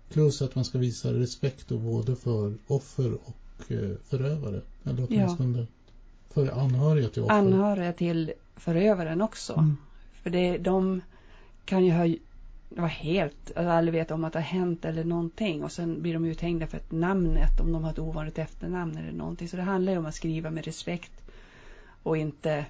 Plus 0.09 0.41
att 0.41 0.55
man 0.55 0.65
ska 0.65 0.77
visa 0.77 1.13
respekt 1.13 1.67
både 1.67 2.15
för 2.15 2.53
offer 2.67 3.13
och 3.13 3.71
eh, 3.71 3.95
förövare. 4.03 4.61
Eller 4.83 5.07
åtminstone 5.09 5.59
ja. 5.59 5.65
för 6.29 6.47
anhöriga 6.47 7.09
till 7.09 7.23
offer. 7.23 7.35
Anhöriga 7.35 7.93
till 7.93 8.33
förövaren 8.55 9.21
också. 9.21 9.53
Mm. 9.53 9.77
För 10.25 10.29
det, 10.29 10.57
de 10.57 11.01
kan 11.65 11.85
ju 11.85 11.91
ha 11.91 12.15
vara 12.69 12.87
helt, 12.87 13.51
alltså 13.55 13.69
aldrig 13.69 13.93
vet 13.93 14.11
om 14.11 14.23
att 14.23 14.33
det 14.33 14.39
har 14.39 14.43
hänt 14.43 14.85
eller 14.85 15.03
någonting 15.03 15.63
och 15.63 15.71
sen 15.71 16.01
blir 16.01 16.13
de 16.13 16.25
uthängda 16.25 16.67
för 16.67 16.77
ett 16.77 16.91
namnet 16.91 17.59
om 17.59 17.71
de 17.71 17.83
har 17.83 17.91
ett 17.91 17.99
ovanligt 17.99 18.37
efternamn 18.37 18.97
eller 18.97 19.11
någonting. 19.11 19.47
Så 19.47 19.57
det 19.57 19.63
handlar 19.63 19.93
ju 19.93 19.99
om 19.99 20.05
att 20.05 20.15
skriva 20.15 20.49
med 20.49 20.65
respekt 20.65 21.11
och 22.03 22.17
inte 22.17 22.65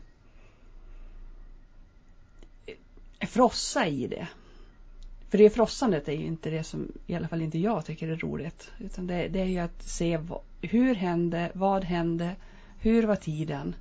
frossa 3.20 3.88
i 3.88 4.08
det. 4.08 4.28
För 5.30 5.38
det 5.38 5.50
frossandet 5.50 6.08
är 6.08 6.13
ju 6.13 6.26
inte 6.26 6.50
det 6.50 6.63
som 6.63 6.91
i 7.08 7.15
alla 7.15 7.28
fall 7.28 7.41
inte 7.41 7.60
jag 7.60 7.86
tycker 7.86 8.08
är 8.08 8.15
roligt. 8.15 8.72
Utan 8.80 9.08
det, 9.08 9.28
det 9.28 9.39
är 9.41 9.46
ju 9.46 9.60
att 9.60 9.84
se 9.84 10.18
vad, 10.18 10.41
hur 10.62 10.96
hände, 10.96 11.52
vad 11.54 11.84
hände, 11.84 12.36
hur 12.80 13.04
var 13.04 13.15
tiden, 13.15 13.76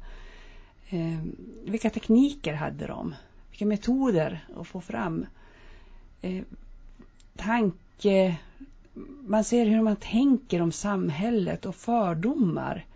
eh, 0.88 1.20
vilka 1.64 1.90
tekniker 1.90 2.54
hade 2.54 2.86
de? 2.86 3.14
Vilka 3.54 3.66
metoder 3.66 4.44
att 4.56 4.66
få 4.66 4.80
fram 4.80 5.26
eh, 6.22 6.44
tanke, 7.36 8.36
man 9.26 9.44
ser 9.44 9.66
hur 9.66 9.82
man 9.82 9.96
tänker 9.96 10.62
om 10.62 10.72
samhället 10.72 11.66
och 11.66 11.74
fördomar 11.74 12.86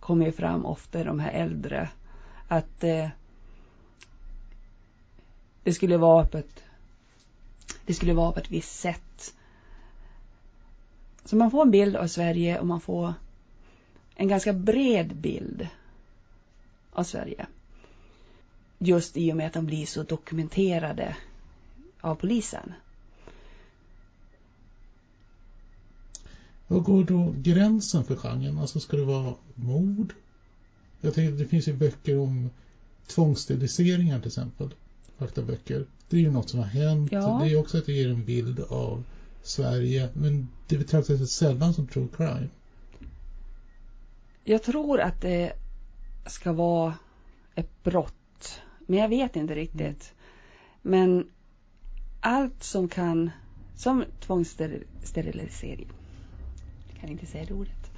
kommer 0.00 0.26
ju 0.26 0.32
fram 0.32 0.66
ofta 0.66 1.00
i 1.00 1.04
de 1.04 1.20
här 1.20 1.30
äldre. 1.32 1.88
Att 2.48 2.84
eh, 2.84 3.08
det 5.64 5.72
skulle 5.72 5.96
vara 5.96 6.26
på 6.26 6.38
ett 6.38 6.62
det 7.86 7.94
skulle 7.94 8.14
vara 8.14 8.32
på 8.32 8.40
ett 8.40 8.50
visst 8.50 8.80
sätt. 8.80 9.34
Så 11.24 11.36
man 11.36 11.50
får 11.50 11.62
en 11.62 11.70
bild 11.70 11.96
av 11.96 12.06
Sverige 12.06 12.58
och 12.58 12.66
man 12.66 12.80
får 12.80 13.14
en 14.14 14.28
ganska 14.28 14.52
bred 14.52 15.16
bild 15.16 15.68
av 16.92 17.04
Sverige. 17.04 17.46
Just 18.82 19.16
i 19.16 19.32
och 19.32 19.36
med 19.36 19.46
att 19.46 19.52
de 19.52 19.66
blir 19.66 19.86
så 19.86 20.02
dokumenterade 20.02 21.16
av 22.00 22.14
polisen. 22.14 22.72
Vad 26.66 26.82
går 26.82 27.04
då 27.04 27.34
gränsen 27.36 28.04
för 28.04 28.16
genren? 28.16 28.58
Alltså 28.58 28.80
ska 28.80 28.96
det 28.96 29.04
vara 29.04 29.34
mord? 29.54 30.12
Jag 31.00 31.14
tänker 31.14 31.32
det 31.32 31.46
finns 31.46 31.68
ju 31.68 31.72
böcker 31.72 32.18
om 32.18 32.50
tvångssteriliseringar 33.06 34.18
till 34.18 34.28
exempel. 34.28 34.74
Faktaböcker. 35.18 35.86
Det 36.08 36.16
är 36.16 36.20
ju 36.20 36.30
något 36.30 36.48
som 36.48 36.60
har 36.60 36.66
hänt. 36.66 37.12
Ja. 37.12 37.40
Det 37.44 37.50
är 37.50 37.56
också 37.56 37.78
att 37.78 37.86
det 37.86 37.92
ger 37.92 38.10
en 38.10 38.24
bild 38.24 38.60
av 38.60 39.04
Sverige. 39.42 40.08
Men 40.14 40.48
det 40.68 40.78
betraktas 40.78 41.30
sällan 41.30 41.74
som 41.74 41.86
true 41.86 42.08
crime. 42.16 42.48
Jag 44.44 44.62
tror 44.62 45.00
att 45.00 45.20
det 45.20 45.52
ska 46.26 46.52
vara 46.52 46.94
ett 47.54 47.82
brott 47.82 48.60
men 48.90 48.98
jag 48.98 49.08
vet 49.08 49.36
inte 49.36 49.54
riktigt. 49.54 50.14
Men 50.82 51.26
allt 52.20 52.62
som 52.62 52.88
kan, 52.88 53.30
som 53.76 54.04
tvångssterilisering. 54.20 55.88
Jag 56.92 57.00
kan 57.00 57.10
inte 57.10 57.26
säga 57.26 57.44
det 57.44 57.54
ordet. 57.54 57.90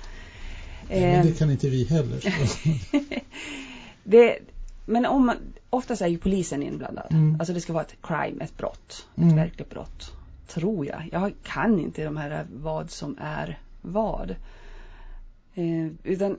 Ja, 0.88 0.96
men 0.96 1.26
det 1.26 1.32
eh. 1.32 1.36
kan 1.36 1.50
inte 1.50 1.68
vi 1.68 1.84
heller. 1.84 2.20
det, 4.04 4.38
men 4.86 5.06
om 5.06 5.26
man, 5.26 5.36
oftast 5.70 6.02
är 6.02 6.08
ju 6.08 6.18
polisen 6.18 6.62
inblandad. 6.62 7.06
Mm. 7.10 7.36
Alltså 7.40 7.52
det 7.52 7.60
ska 7.60 7.72
vara 7.72 7.84
ett 7.84 7.96
crime, 8.02 8.44
ett 8.44 8.56
brott. 8.56 9.06
Ett 9.14 9.22
mm. 9.22 9.36
verkligt 9.36 9.70
brott. 9.70 10.12
Tror 10.46 10.86
jag. 10.86 11.08
Jag 11.12 11.32
kan 11.42 11.78
inte 11.78 12.04
de 12.04 12.16
här 12.16 12.46
vad 12.52 12.90
som 12.90 13.16
är 13.20 13.58
vad. 13.82 14.30
Eh, 15.54 15.86
utan 16.04 16.36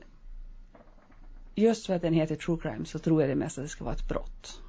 just 1.56 1.86
för 1.86 1.96
att 1.96 2.02
den 2.02 2.14
heter 2.14 2.36
true 2.36 2.58
crime 2.62 2.86
så 2.86 3.00
tror 3.00 3.22
jag 3.22 3.30
det 3.30 3.36
mest 3.36 3.58
att 3.58 3.64
det 3.64 3.70
ska 3.70 3.84
vara 3.84 3.96
ett 3.96 4.08
brott. 4.08 4.62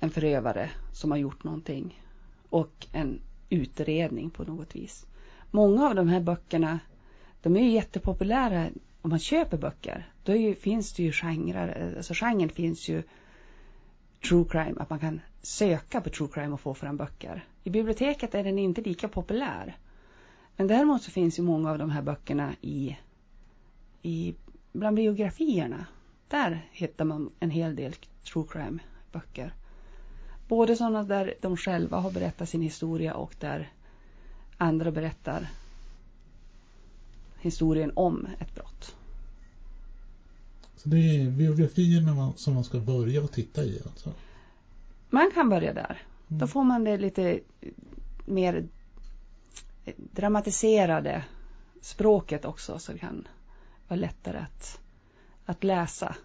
En 0.00 0.10
förövare 0.10 0.70
som 0.92 1.10
har 1.10 1.18
gjort 1.18 1.44
någonting 1.44 2.02
och 2.48 2.86
en 2.92 3.20
utredning 3.48 4.30
på 4.30 4.44
något 4.44 4.76
vis. 4.76 5.06
Många 5.50 5.88
av 5.88 5.94
de 5.94 6.08
här 6.08 6.20
böckerna 6.20 6.78
de 7.42 7.56
är 7.56 7.60
ju 7.60 7.70
jättepopulära 7.70 8.68
om 9.02 9.10
man 9.10 9.18
köper 9.18 9.58
böcker. 9.58 10.12
Då 10.24 10.36
ju, 10.36 10.54
finns 10.54 10.92
det 10.92 11.02
ju 11.02 11.12
genrer, 11.12 11.94
alltså 11.96 12.14
genren 12.14 12.48
finns 12.48 12.88
ju 12.88 13.02
true 14.28 14.44
crime, 14.50 14.74
att 14.80 14.90
man 14.90 14.98
kan 14.98 15.20
söka 15.42 16.00
på 16.00 16.10
true 16.10 16.28
crime 16.32 16.52
och 16.52 16.60
få 16.60 16.74
fram 16.74 16.96
böcker. 16.96 17.44
I 17.64 17.70
biblioteket 17.70 18.34
är 18.34 18.44
den 18.44 18.58
inte 18.58 18.80
lika 18.80 19.08
populär. 19.08 19.76
Men 20.56 20.66
däremot 20.66 21.02
så 21.02 21.10
finns 21.10 21.38
ju 21.38 21.42
många 21.42 21.70
av 21.70 21.78
de 21.78 21.90
här 21.90 22.02
böckerna 22.02 22.52
i, 22.60 22.98
i 24.02 24.34
bland 24.72 24.96
biografierna, 24.96 25.86
där 26.28 26.68
hittar 26.72 27.04
man 27.04 27.30
en 27.40 27.50
hel 27.50 27.76
del 27.76 27.94
true 28.32 28.46
crime 28.50 28.78
böcker. 29.12 29.54
Både 30.48 30.76
sådana 30.76 31.02
där 31.02 31.34
de 31.40 31.56
själva 31.56 31.96
har 31.96 32.10
berättat 32.10 32.48
sin 32.48 32.62
historia 32.62 33.14
och 33.14 33.34
där 33.40 33.72
andra 34.56 34.90
berättar 34.90 35.48
historien 37.40 37.92
om 37.94 38.26
ett 38.38 38.54
brott. 38.54 38.96
Så 40.76 40.88
det 40.88 40.96
är 40.96 41.30
biografierna 41.30 42.14
man, 42.14 42.32
som 42.36 42.54
man 42.54 42.64
ska 42.64 42.78
börja 42.80 43.22
och 43.22 43.32
titta 43.32 43.64
i 43.64 43.80
alltså? 43.86 44.12
Man 45.10 45.30
kan 45.34 45.48
börja 45.48 45.74
där. 45.74 46.02
Mm. 46.28 46.38
Då 46.38 46.46
får 46.46 46.64
man 46.64 46.84
det 46.84 46.96
lite 46.96 47.40
mer 48.26 48.68
dramatiserade 49.96 51.24
språket 51.80 52.44
också 52.44 52.78
så 52.78 52.98
kan 52.98 53.28
vara 53.90 54.00
lättare 54.00 54.38
att, 54.38 54.80
att 55.44 55.64
läsa. 55.64 56.16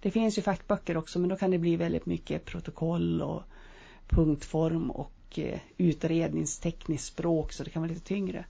Det 0.00 0.10
finns 0.10 0.38
ju 0.38 0.42
fackböcker 0.42 0.96
också 0.96 1.18
men 1.18 1.28
då 1.28 1.36
kan 1.36 1.50
det 1.50 1.58
bli 1.58 1.76
väldigt 1.76 2.06
mycket 2.06 2.44
protokoll 2.44 3.22
och 3.22 3.42
punktform 4.08 4.90
och 4.90 5.38
eh, 5.38 5.60
utredningstekniskt 5.76 7.06
språk 7.06 7.52
så 7.52 7.64
det 7.64 7.70
kan 7.70 7.82
vara 7.82 7.92
lite 7.92 8.06
tyngre. 8.06 8.44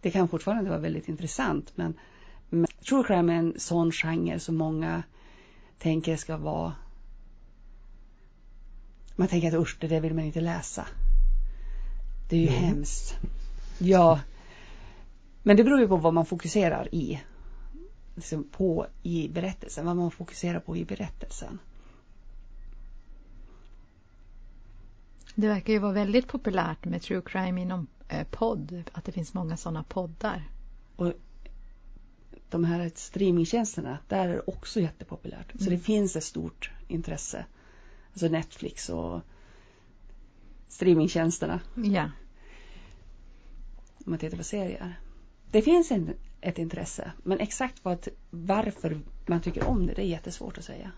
Det 0.00 0.10
kan 0.10 0.28
fortfarande 0.28 0.70
vara 0.70 0.80
väldigt 0.80 1.08
intressant 1.08 1.72
men, 1.74 1.94
men 2.48 2.66
true 2.88 3.04
crime 3.04 3.32
är 3.32 3.38
en 3.38 3.54
sån 3.56 3.92
genre 3.92 4.38
som 4.40 4.56
många 4.56 5.02
tänker 5.78 6.16
ska 6.16 6.36
vara 6.36 6.72
man 9.16 9.28
tänker 9.28 9.48
att 9.48 9.62
usch, 9.62 9.76
det 9.80 9.88
där 9.88 10.00
vill 10.00 10.14
man 10.14 10.24
inte 10.24 10.40
läsa. 10.40 10.86
Det 12.28 12.36
är 12.36 12.40
ju 12.40 12.48
Mm. 12.48 12.60
hemskt. 12.64 13.18
Ja. 13.78 14.20
Men 15.42 15.56
det 15.56 15.64
beror 15.64 15.80
ju 15.80 15.88
på 15.88 15.96
vad 15.96 16.14
man 16.14 16.26
fokuserar 16.26 16.94
i. 16.94 17.20
Liksom 18.20 18.44
på 18.44 18.86
i 19.02 19.28
berättelsen. 19.28 19.86
Vad 19.86 19.96
man 19.96 20.10
fokuserar 20.10 20.60
på 20.60 20.76
i 20.76 20.84
berättelsen. 20.84 21.58
Det 25.34 25.48
verkar 25.48 25.72
ju 25.72 25.78
vara 25.78 25.92
väldigt 25.92 26.28
populärt 26.28 26.84
med 26.84 27.02
true 27.02 27.22
crime 27.24 27.60
inom 27.62 27.86
eh, 28.08 28.26
podd. 28.30 28.82
Att 28.92 29.04
det 29.04 29.12
finns 29.12 29.34
många 29.34 29.56
sådana 29.56 29.82
poddar. 29.82 30.48
Och 30.96 31.12
de 32.50 32.64
här 32.64 32.90
streamingtjänsterna, 32.94 33.98
där 34.08 34.28
är 34.28 34.32
det 34.32 34.40
också 34.46 34.80
jättepopulärt. 34.80 35.52
Så 35.52 35.66
Mm. 35.66 35.78
det 35.78 35.84
finns 35.84 36.16
ett 36.16 36.24
stort 36.24 36.70
intresse. 36.88 37.46
Alltså 38.12 38.28
Netflix 38.28 38.88
och 38.88 39.20
streamingtjänsterna. 40.68 41.60
Ja. 41.74 42.10
om 44.04 44.10
man 44.10 44.18
tittar 44.18 44.36
på 44.36 44.44
serier. 44.44 45.00
Det 45.50 45.62
finns 45.62 45.90
en, 45.90 46.10
ett 46.40 46.58
intresse, 46.58 47.12
men 47.22 47.40
exakt 47.40 47.84
vad, 47.84 48.08
varför 48.30 49.00
man 49.26 49.40
tycker 49.40 49.68
om 49.68 49.86
det, 49.86 49.92
det 49.92 50.02
är 50.02 50.06
jättesvårt 50.06 50.58
att 50.58 50.64
säga. 50.64 50.90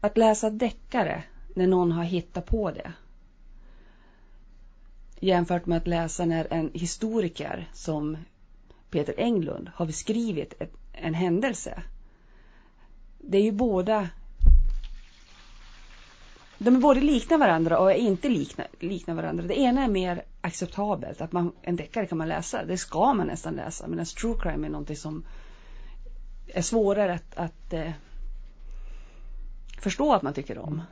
Att 0.00 0.16
läsa 0.16 0.50
deckare 0.50 1.24
när 1.54 1.66
någon 1.66 1.92
har 1.92 2.04
hittat 2.04 2.46
på 2.46 2.70
det 2.70 2.92
jämfört 5.24 5.66
med 5.66 5.78
att 5.78 5.86
läsa 5.86 6.24
när 6.24 6.52
en 6.52 6.70
historiker 6.74 7.68
som 7.72 8.16
Peter 8.90 9.14
Englund 9.18 9.70
har 9.74 9.86
beskrivit 9.86 10.54
ett, 10.58 10.72
en 10.92 11.14
händelse. 11.14 11.82
Det 13.18 13.38
är 13.38 13.42
ju 13.42 13.52
båda 13.52 14.08
de 16.64 16.76
är 16.76 16.80
både 16.80 17.00
likna 17.00 17.38
varandra 17.38 17.78
och 17.78 17.92
är 17.92 17.96
inte 17.96 18.28
likna, 18.28 18.64
likna 18.80 19.14
varandra. 19.14 19.44
Det 19.46 19.58
ena 19.58 19.84
är 19.84 19.88
mer 19.88 20.22
acceptabelt, 20.40 21.20
att 21.20 21.32
man, 21.32 21.52
en 21.62 21.76
deckare 21.76 22.06
kan 22.06 22.18
man 22.18 22.28
läsa, 22.28 22.64
det 22.64 22.78
ska 22.78 23.14
man 23.14 23.26
nästan 23.26 23.54
läsa, 23.54 23.88
medan 23.88 24.04
true 24.04 24.36
crime 24.40 24.66
är 24.66 24.70
någonting 24.70 24.96
som 24.96 25.24
är 26.46 26.62
svårare 26.62 27.14
att, 27.14 27.36
att 27.36 27.72
eh, 27.72 27.92
förstå 29.78 30.14
att 30.14 30.22
man 30.22 30.34
tycker 30.34 30.58
om. 30.58 30.82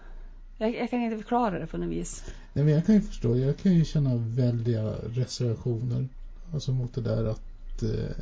Jag, 0.58 0.74
jag 0.74 0.90
kan 0.90 1.02
inte 1.02 1.16
förklara 1.16 1.58
det 1.58 1.66
på 1.66 1.78
något 1.78 1.88
vis. 1.88 2.24
Nej, 2.52 2.64
men 2.64 2.74
jag 2.74 2.86
kan 2.86 2.94
ju 2.94 3.00
förstå, 3.00 3.36
jag 3.36 3.56
kan 3.56 3.74
ju 3.74 3.84
känna 3.84 4.16
väldiga 4.16 4.92
reservationer. 5.14 6.08
Alltså 6.52 6.72
mot 6.72 6.94
det 6.94 7.00
där 7.00 7.24
att 7.24 7.82
eh, 7.82 8.16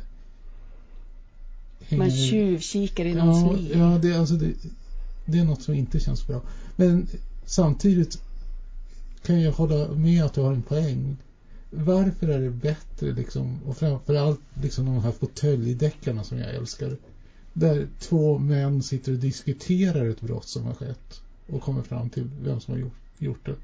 hänga 1.87 2.03
Man 2.03 2.11
tjuvkikar 2.11 3.05
i 3.05 3.13
någons 3.13 3.43
ja, 3.43 3.51
liv. 3.51 3.77
Ja, 3.77 3.99
det, 4.01 4.19
alltså 4.19 4.35
det, 4.35 4.53
det 5.25 5.39
är 5.39 5.43
något 5.43 5.61
som 5.61 5.73
inte 5.73 5.99
känns 5.99 6.27
bra. 6.27 6.41
Men 6.75 7.07
samtidigt 7.51 8.21
kan 9.21 9.41
jag 9.41 9.51
hålla 9.51 9.91
med 9.91 10.23
att 10.23 10.33
du 10.33 10.41
har 10.41 10.53
en 10.53 10.61
poäng. 10.61 11.17
Varför 11.69 12.27
är 12.27 12.39
det 12.39 12.49
bättre 12.49 13.11
liksom, 13.11 13.59
och 13.65 13.77
framförallt 13.77 14.39
liksom 14.61 14.85
de 14.85 14.99
här 14.99 15.11
fåtöljdeckarna 15.11 16.23
som 16.23 16.37
jag 16.37 16.53
älskar. 16.53 16.97
Där 17.53 17.87
två 17.99 18.37
män 18.37 18.83
sitter 18.83 19.11
och 19.11 19.17
diskuterar 19.17 20.09
ett 20.09 20.21
brott 20.21 20.47
som 20.47 20.65
har 20.65 20.73
skett 20.73 21.21
och 21.47 21.61
kommer 21.61 21.81
fram 21.81 22.09
till 22.09 22.27
vem 22.43 22.59
som 22.59 22.73
har 22.73 22.91
gjort, 23.17 23.45
det. 23.45 23.55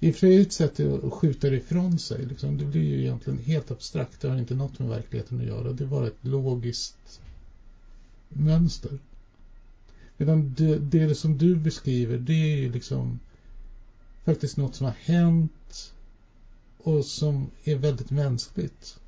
I 0.00 0.10
och 0.10 0.14
för 0.14 0.20
sig 0.20 0.40
ett 0.40 0.52
sätt 0.52 0.80
att 0.80 1.12
skjuta 1.12 1.50
det 1.50 1.56
ifrån 1.56 1.98
sig. 1.98 2.24
Liksom. 2.24 2.56
Det 2.56 2.64
blir 2.64 2.82
ju 2.82 3.00
egentligen 3.00 3.38
helt 3.38 3.70
abstrakt. 3.70 4.20
Det 4.20 4.28
har 4.28 4.36
inte 4.36 4.54
något 4.54 4.78
med 4.78 4.88
verkligheten 4.88 5.38
att 5.40 5.46
göra. 5.46 5.72
Det 5.72 5.84
är 5.84 5.88
bara 5.88 6.06
ett 6.06 6.24
logiskt 6.24 7.20
mönster. 8.28 8.98
Utan 10.18 10.54
det, 10.54 10.78
det 10.78 11.14
som 11.14 11.38
du 11.38 11.56
beskriver, 11.56 12.18
det 12.18 12.32
är 12.32 12.56
ju 12.56 12.72
liksom 12.72 13.20
faktiskt 14.24 14.56
något 14.56 14.74
som 14.74 14.86
har 14.86 14.94
hänt 14.94 15.94
och 16.78 17.04
som 17.04 17.50
är 17.64 17.76
väldigt 17.76 18.10
mänskligt. 18.10 19.00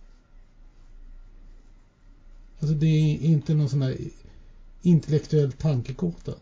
Alltså 2.61 2.75
det 2.77 2.87
är 2.87 3.23
inte 3.23 3.55
någon 3.55 3.69
sån 3.69 3.83
här 3.83 3.97
intellektuell 4.83 5.53
tankekåta. 5.53 6.35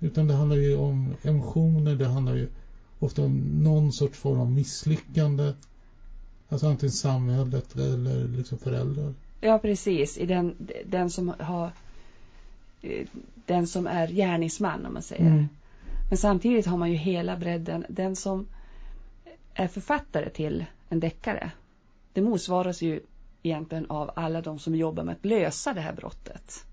Utan 0.00 0.26
det 0.26 0.34
handlar 0.34 0.56
ju 0.56 0.76
om 0.76 1.14
emotioner, 1.22 1.94
det 1.94 2.08
handlar 2.08 2.34
ju 2.34 2.48
ofta 2.98 3.22
om 3.22 3.38
någon 3.38 3.92
sorts 3.92 4.18
form 4.18 4.40
av 4.40 4.50
misslyckande. 4.50 5.52
Alltså 6.48 6.66
antingen 6.66 6.92
samhället 6.92 7.76
eller 7.76 8.28
liksom 8.28 8.58
föräldrar. 8.58 9.14
Ja, 9.40 9.58
precis. 9.58 10.18
I 10.18 10.26
den, 10.26 10.54
den 10.86 11.10
som 11.10 11.34
har 11.38 11.72
den 13.46 13.66
som 13.66 13.86
är 13.86 14.08
gärningsman 14.08 14.86
om 14.86 14.92
man 14.92 15.02
säger. 15.02 15.26
Mm. 15.26 15.48
Men 16.08 16.18
samtidigt 16.18 16.66
har 16.66 16.76
man 16.76 16.90
ju 16.90 16.96
hela 16.96 17.36
bredden. 17.36 17.86
Den 17.88 18.16
som 18.16 18.46
är 19.54 19.68
författare 19.68 20.30
till 20.30 20.64
en 20.88 21.00
deckare. 21.00 21.50
Det 22.12 22.20
motsvaras 22.20 22.82
ju 22.82 23.00
egentligen 23.42 23.86
av 23.90 24.10
alla 24.16 24.40
de 24.40 24.58
som 24.58 24.74
jobbar 24.74 25.04
med 25.04 25.12
att 25.12 25.24
lösa 25.24 25.74
det 25.74 25.80
här 25.80 25.92
brottet. 25.92 26.66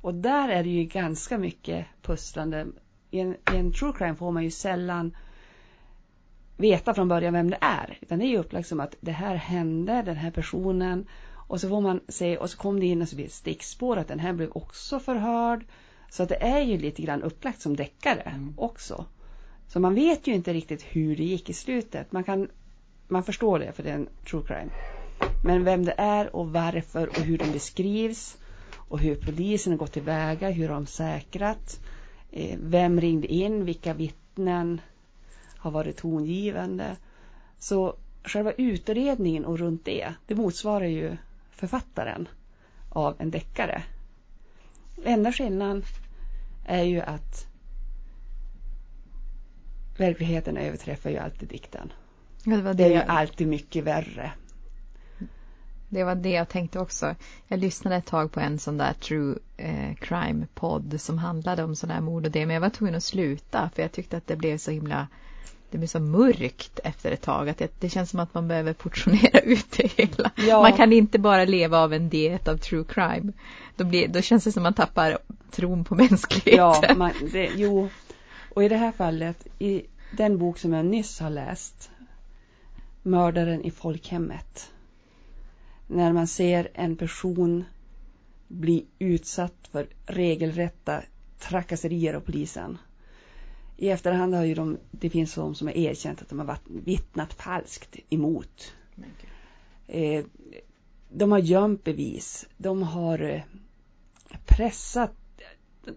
Och 0.00 0.14
där 0.14 0.48
är 0.48 0.62
det 0.62 0.70
ju 0.70 0.84
ganska 0.84 1.38
mycket 1.38 1.86
pusslande. 2.02 2.66
I 3.10 3.20
en, 3.20 3.34
i 3.34 3.56
en 3.56 3.72
true 3.72 3.92
crime 3.98 4.14
får 4.14 4.32
man 4.32 4.44
ju 4.44 4.50
sällan 4.50 5.16
veta 6.56 6.94
från 6.94 7.08
början 7.08 7.32
vem 7.32 7.50
det 7.50 7.58
är. 7.60 7.98
Utan 8.00 8.18
det 8.18 8.24
är 8.24 8.28
ju 8.28 8.38
upplagt 8.38 8.68
som 8.68 8.80
att 8.80 8.94
det 9.00 9.12
här 9.12 9.34
hände, 9.34 10.02
den 10.02 10.16
här 10.16 10.30
personen. 10.30 11.06
Och 11.48 11.60
så 11.60 11.68
får 11.68 11.80
man 11.80 12.00
se, 12.08 12.36
och 12.36 12.50
så 12.50 12.56
kom 12.56 12.80
det 12.80 12.86
in 12.86 13.02
och 13.02 13.08
så 13.08 13.16
blir 13.16 13.26
det 13.26 13.32
stickspår 13.32 13.96
att 13.96 14.08
den 14.08 14.18
här 14.18 14.32
blev 14.32 14.50
också 14.52 15.00
förhörd. 15.00 15.64
Så 16.10 16.22
att 16.22 16.28
det 16.28 16.42
är 16.42 16.60
ju 16.60 16.78
lite 16.78 17.02
grann 17.02 17.22
upplagt 17.22 17.60
som 17.60 17.76
deckare 17.76 18.20
Mm. 18.20 18.54
också. 18.56 19.04
Så 19.68 19.80
man 19.80 19.94
vet 19.94 20.26
ju 20.26 20.34
inte 20.34 20.52
riktigt 20.52 20.82
hur 20.82 21.16
det 21.16 21.24
gick 21.24 21.50
i 21.50 21.52
slutet. 21.52 22.12
Man 22.12 22.24
kan, 22.24 22.48
man 23.08 23.24
förstår 23.24 23.58
det 23.58 23.72
för 23.72 23.82
det 23.82 23.90
är 23.90 23.94
en 23.94 24.08
true 24.30 24.42
crime. 24.46 24.70
Men 25.44 25.64
vem 25.64 25.84
det 25.84 25.94
är 25.96 26.36
och 26.36 26.52
varför 26.52 27.06
och 27.06 27.16
hur 27.18 27.38
den 27.38 27.52
beskrivs 27.52 28.36
och 28.72 28.98
hur 28.98 29.14
polisen 29.14 29.72
har 29.72 29.78
gått 29.78 29.92
tillväga, 29.92 30.50
hur 30.50 30.68
de 30.68 30.86
säkrat, 30.86 31.80
eh, 32.30 32.58
vem 32.62 33.00
ringde 33.00 33.26
in, 33.26 33.64
vilka 33.64 33.94
vittnen 33.94 34.80
har 35.56 35.70
varit 35.70 35.96
tongivande. 35.96 36.96
Så 37.58 37.94
själva 38.24 38.52
utredningen 38.52 39.44
och 39.44 39.58
runt 39.58 39.84
det, 39.84 40.14
det 40.26 40.34
motsvarar 40.34 40.86
ju 40.86 41.16
författaren 41.58 42.28
av 42.88 43.16
en 43.18 43.30
deckare. 43.30 43.82
Enda 45.04 45.32
skillnaden 45.32 45.82
är 46.64 46.82
ju 46.82 47.00
att 47.00 47.46
verkligheten 49.98 50.56
överträffar 50.56 51.10
ju 51.10 51.16
alltid 51.16 51.48
dikten. 51.48 51.92
Det 52.44 52.62
var 52.62 52.74
Det 52.74 52.84
är 52.84 52.90
ju 52.90 52.96
alltid 52.96 53.48
mycket 53.48 53.84
värre. 53.84 54.32
Det 55.88 56.04
var 56.04 56.14
det 56.14 56.30
jag 56.30 56.48
tänkte 56.48 56.80
också. 56.80 57.14
Jag 57.46 57.60
lyssnade 57.60 57.96
ett 57.96 58.06
tag 58.06 58.32
på 58.32 58.40
en 58.40 58.58
sån 58.58 58.76
där 58.78 58.92
true 58.92 59.38
eh, 59.56 59.94
crime-podd 59.94 61.00
som 61.00 61.18
handlade 61.18 61.64
om 61.64 61.76
sådana 61.76 61.94
här 61.94 62.00
mord 62.00 62.26
och 62.26 62.32
det, 62.32 62.46
men 62.46 62.54
jag 62.54 62.60
var 62.60 62.70
tvungen 62.70 62.94
att 62.94 63.04
sluta 63.04 63.70
för 63.74 63.82
jag 63.82 63.92
tyckte 63.92 64.16
att 64.16 64.26
det 64.26 64.36
blev 64.36 64.58
så 64.58 64.70
himla 64.70 65.08
det 65.70 65.78
blir 65.78 65.88
så 65.88 66.00
mörkt 66.00 66.80
efter 66.84 67.12
ett 67.12 67.22
tag 67.22 67.48
att 67.48 67.58
det, 67.58 67.80
det 67.80 67.88
känns 67.88 68.10
som 68.10 68.20
att 68.20 68.34
man 68.34 68.48
behöver 68.48 68.72
portionera 68.72 69.40
ut 69.44 69.66
det 69.76 69.92
hela. 69.96 70.30
Ja. 70.36 70.62
Man 70.62 70.72
kan 70.72 70.92
inte 70.92 71.18
bara 71.18 71.44
leva 71.44 71.78
av 71.78 71.92
en 71.92 72.08
diet 72.08 72.48
av 72.48 72.56
true 72.56 72.84
crime. 72.88 73.32
Då, 73.76 73.84
blir, 73.84 74.08
då 74.08 74.20
känns 74.20 74.44
det 74.44 74.52
som 74.52 74.60
att 74.60 74.64
man 74.64 74.86
tappar 74.86 75.18
tron 75.50 75.84
på 75.84 75.94
mänskligheten. 75.94 76.84
Ja, 76.88 76.94
man, 76.96 77.12
det, 77.32 77.50
jo. 77.56 77.88
Och 78.54 78.64
i 78.64 78.68
det 78.68 78.76
här 78.76 78.92
fallet, 78.92 79.46
i 79.58 79.82
den 80.10 80.38
bok 80.38 80.58
som 80.58 80.72
jag 80.72 80.86
nyss 80.86 81.20
har 81.20 81.30
läst, 81.30 81.90
Mördaren 83.02 83.62
i 83.62 83.70
folkhemmet. 83.70 84.70
När 85.86 86.12
man 86.12 86.26
ser 86.26 86.68
en 86.74 86.96
person 86.96 87.64
bli 88.48 88.86
utsatt 88.98 89.68
för 89.72 89.86
regelrätta 90.06 91.02
trakasserier 91.38 92.14
av 92.14 92.20
polisen. 92.20 92.78
I 93.80 93.88
efterhand 93.88 94.34
har 94.34 94.44
ju 94.44 94.54
de, 94.54 94.78
det 94.90 95.10
finns 95.10 95.34
de 95.34 95.54
som 95.54 95.66
har 95.66 95.74
erkänt 95.74 96.22
att 96.22 96.28
de 96.28 96.38
har 96.38 96.58
vittnat 96.64 97.32
falskt 97.32 97.96
emot. 98.10 98.74
Eh, 99.86 100.24
de 101.10 101.32
har 101.32 101.38
gömt 101.38 101.84
bevis. 101.84 102.48
De 102.56 102.82
har 102.82 103.18
eh, 103.18 103.42
pressat. 104.46 105.12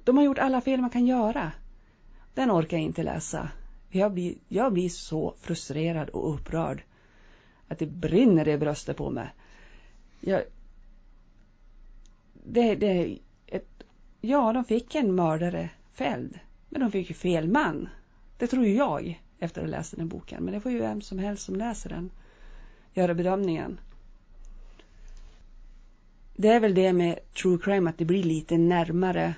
De 0.03 0.17
har 0.17 0.23
gjort 0.23 0.37
alla 0.37 0.61
fel 0.61 0.81
man 0.81 0.89
kan 0.89 1.05
göra. 1.05 1.51
Den 2.33 2.51
orkar 2.51 2.77
jag 2.77 2.83
inte 2.83 3.03
läsa. 3.03 3.49
Jag 3.89 4.13
blir, 4.13 4.35
jag 4.47 4.73
blir 4.73 4.89
så 4.89 5.33
frustrerad 5.39 6.09
och 6.09 6.33
upprörd. 6.33 6.83
Att 7.67 7.79
det 7.79 7.87
brinner 7.87 8.47
i 8.47 8.57
bröstet 8.57 8.97
på 8.97 9.09
mig. 9.09 9.29
Jag, 10.19 10.43
det, 12.43 12.75
det, 12.75 13.17
ett, 13.47 13.83
ja, 14.21 14.53
de 14.53 14.65
fick 14.65 14.95
en 14.95 15.15
mördare 15.15 15.69
fälld. 15.93 16.39
Men 16.71 16.81
de 16.81 16.91
fick 16.91 17.09
ju 17.09 17.15
fel 17.15 17.47
man. 17.47 17.89
Det 18.37 18.47
tror 18.47 18.65
ju 18.65 18.75
jag 18.75 19.21
efter 19.39 19.61
att 19.61 19.67
ha 19.67 19.77
läst 19.77 19.91
den 19.91 19.99
här 19.99 20.07
boken. 20.07 20.43
Men 20.43 20.53
det 20.53 20.59
får 20.59 20.71
ju 20.71 20.79
vem 20.79 21.01
som 21.01 21.19
helst 21.19 21.45
som 21.45 21.55
läser 21.55 21.89
den 21.89 22.11
göra 22.93 23.13
bedömningen. 23.13 23.79
Det 26.35 26.47
är 26.47 26.59
väl 26.59 26.73
det 26.75 26.93
med 26.93 27.19
true 27.41 27.57
crime 27.57 27.89
att 27.89 27.97
det 27.97 28.05
blir 28.05 28.23
lite 28.23 28.57
närmare. 28.57 29.33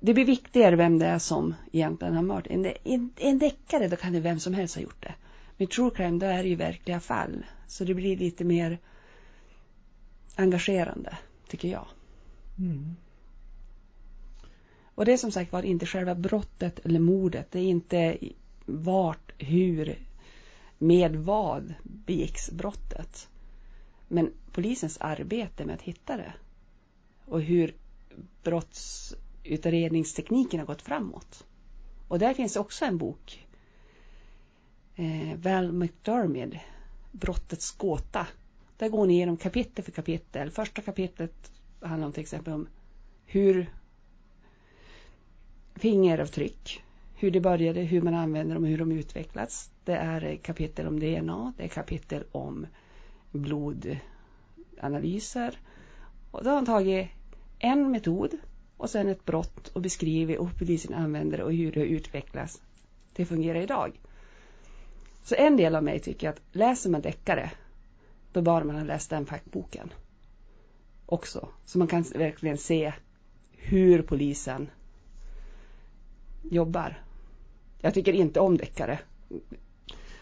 Det 0.00 0.14
blir 0.14 0.24
viktigare 0.24 0.76
vem 0.76 0.98
det 0.98 1.06
är 1.06 1.18
som 1.18 1.54
egentligen 1.72 2.14
har 2.14 2.22
mördat. 2.22 2.46
En, 2.52 2.66
en, 2.84 3.12
en 3.16 3.38
deckare 3.38 3.88
då 3.88 3.96
kan 3.96 4.12
det 4.12 4.20
vem 4.20 4.40
som 4.40 4.54
helst 4.54 4.74
ha 4.74 4.82
gjort 4.82 5.02
det. 5.02 5.14
Med 5.56 5.70
true 5.70 5.90
crime 5.90 6.18
då 6.18 6.26
är 6.26 6.42
det 6.42 6.48
ju 6.48 6.54
verkliga 6.54 7.00
fall. 7.00 7.46
Så 7.66 7.84
det 7.84 7.94
blir 7.94 8.16
lite 8.16 8.44
mer 8.44 8.78
engagerande, 10.36 11.18
tycker 11.48 11.68
jag. 11.68 11.86
Mm. 12.58 12.96
Och 15.00 15.06
det 15.06 15.12
är 15.12 15.16
som 15.16 15.32
sagt 15.32 15.52
var 15.52 15.62
inte 15.62 15.86
själva 15.86 16.14
brottet 16.14 16.78
eller 16.78 17.00
mordet. 17.00 17.50
Det 17.50 17.58
är 17.58 17.64
inte 17.64 18.18
vart, 18.66 19.32
hur, 19.38 19.98
med 20.78 21.16
vad 21.16 21.74
begicks 21.82 22.50
brottet. 22.50 23.28
Men 24.08 24.32
polisens 24.52 24.98
arbete 24.98 25.64
med 25.64 25.74
att 25.74 25.82
hitta 25.82 26.16
det 26.16 26.32
och 27.24 27.42
hur 27.42 27.74
brottsutredningstekniken 28.42 30.60
har 30.60 30.66
gått 30.66 30.82
framåt. 30.82 31.46
Och 32.08 32.18
där 32.18 32.34
finns 32.34 32.56
också 32.56 32.84
en 32.84 32.98
bok. 32.98 33.46
Eh, 34.96 35.36
Val 35.36 35.72
McDermid, 35.72 36.58
Brottets 37.12 37.72
gåta. 37.72 38.26
Där 38.76 38.88
går 38.88 39.06
ni 39.06 39.14
igenom 39.14 39.36
kapitel 39.36 39.84
för 39.84 39.92
kapitel. 39.92 40.50
Första 40.50 40.82
kapitlet 40.82 41.52
handlar 41.80 42.06
om 42.06 42.12
till 42.12 42.22
exempel 42.22 42.52
om 42.52 42.68
hur 43.24 43.79
fingeravtryck, 45.80 46.82
hur 47.14 47.30
det 47.30 47.40
började, 47.40 47.80
hur 47.80 48.02
man 48.02 48.14
använder 48.14 48.54
dem 48.54 48.64
och 48.64 48.70
hur 48.70 48.78
de 48.78 48.92
utvecklats. 48.92 49.70
Det 49.84 49.94
är 49.94 50.36
kapitel 50.36 50.86
om 50.86 51.00
DNA, 51.00 51.52
det 51.56 51.64
är 51.64 51.68
kapitel 51.68 52.24
om 52.32 52.66
blodanalyser. 53.30 55.58
Och 56.30 56.44
då 56.44 56.50
har 56.50 56.56
han 56.56 56.66
tagit 56.66 57.08
en 57.58 57.90
metod 57.90 58.30
och 58.76 58.90
sen 58.90 59.08
ett 59.08 59.24
brott 59.24 59.68
och 59.68 59.82
beskrivit 59.82 60.38
och 60.38 60.58
polisen 60.58 60.94
använder 60.94 61.38
det 61.38 61.44
och 61.44 61.52
hur 61.52 61.72
det 61.72 61.84
utvecklas 61.84 62.62
till 63.14 63.22
att 63.22 63.28
fungera 63.28 63.62
idag. 63.62 64.00
Så 65.22 65.34
en 65.34 65.56
del 65.56 65.76
av 65.76 65.84
mig 65.84 65.98
tycker 65.98 66.28
att 66.28 66.40
läser 66.52 66.90
man 66.90 67.00
deckare 67.00 67.50
då 68.32 68.42
bör 68.42 68.64
man 68.64 68.76
ha 68.76 68.84
läst 68.84 69.10
den 69.10 69.26
fackboken 69.26 69.92
också. 71.06 71.48
Så 71.64 71.78
man 71.78 71.88
kan 71.88 72.02
verkligen 72.02 72.58
se 72.58 72.92
hur 73.52 74.02
polisen 74.02 74.70
jobbar. 76.42 77.02
Jag 77.80 77.94
tycker 77.94 78.12
inte 78.12 78.40
om 78.40 78.56
deckare. 78.56 78.98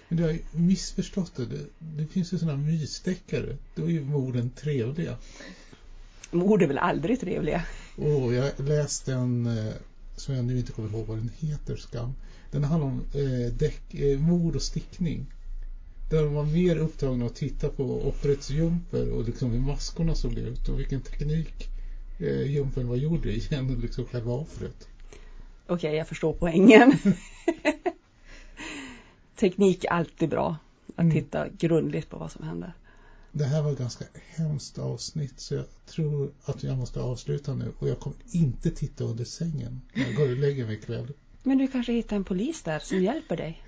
Men 0.09 0.19
du 0.19 0.23
har 0.23 0.39
missförstått 0.53 1.37
det. 1.37 1.47
Det, 1.47 1.67
det 1.79 2.07
finns 2.07 2.33
ju 2.33 2.39
sådana 2.39 2.59
mysdeckare. 2.59 3.57
Då 3.75 3.85
är 3.85 3.91
ju 3.91 4.05
morden 4.05 4.51
trevliga. 4.51 5.17
Mord 6.31 6.63
är 6.63 6.67
väl 6.67 6.79
aldrig 6.79 7.21
trevliga? 7.21 7.63
oh, 7.97 8.35
jag 8.35 8.61
läste 8.61 9.13
en 9.13 9.47
eh, 9.47 9.75
som 10.17 10.35
jag 10.35 10.45
nu 10.45 10.59
inte 10.59 10.73
kommer 10.73 10.89
ihåg 10.89 11.07
vad 11.07 11.19
den 11.19 11.31
heter, 11.39 11.77
skam. 11.77 12.15
Den 12.51 12.65
handlar 12.65 12.89
om 12.89 13.03
eh, 13.15 13.53
däck, 13.53 13.95
eh, 13.95 14.19
mord 14.19 14.57
och 14.57 14.63
stickning. 14.63 15.27
Där 16.11 16.23
de 16.23 16.35
var 16.35 16.45
mer 16.45 16.77
upptagna 16.77 17.27
att 17.27 17.35
titta 17.35 17.69
på 17.69 18.09
offrets 18.09 18.51
jumper 18.51 19.11
och 19.11 19.25
liksom 19.25 19.51
hur 19.51 19.61
maskorna 19.61 20.15
såg 20.15 20.39
ut 20.39 20.69
och 20.69 20.79
vilken 20.79 21.01
teknik 21.01 21.69
eh, 22.19 22.43
jumpen 22.43 22.89
var 22.89 22.97
gjord 22.97 23.27
i 23.27 23.49
än 23.55 23.81
liksom 23.81 24.05
själva 24.05 24.33
offret. 24.33 24.89
Okej, 25.69 25.89
okay, 25.89 25.97
jag 25.97 26.09
förstår 26.09 26.33
poängen. 26.33 26.93
Teknik 29.37 29.85
är 29.85 29.89
alltid 29.89 30.29
bra. 30.29 30.57
Att 30.97 31.03
mm. 31.03 31.13
titta 31.13 31.49
grundligt 31.49 32.11
på 32.11 32.19
vad 32.19 32.33
som 32.33 32.45
händer. 32.45 32.73
Det 33.33 33.45
här 33.45 33.63
var 33.63 33.73
ett 33.73 33.79
ganska 33.79 34.05
hemskt 34.37 34.79
avsnitt 34.79 35.41
så 35.41 35.55
jag 35.55 35.65
tror 35.87 36.31
att 36.45 36.63
jag 36.63 36.79
måste 36.79 37.01
avsluta 37.01 37.55
nu 37.55 37.73
och 37.79 37.89
jag 37.89 38.01
kommer 38.01 38.17
inte 38.31 38.71
titta 38.71 39.05
under 39.05 39.25
sängen 39.25 39.81
när 39.93 40.05
jag 40.05 40.15
går 40.15 40.31
och 40.31 40.37
lägger 40.37 40.67
mig 40.67 40.75
ikväll. 40.75 41.13
Men 41.43 41.59
du 41.59 41.69
kanske 41.69 41.93
hittar 41.93 42.17
en 42.17 42.25
polis 42.25 42.63
där 42.63 42.79
som 42.79 43.03
hjälper 43.03 43.37
dig? 43.37 43.63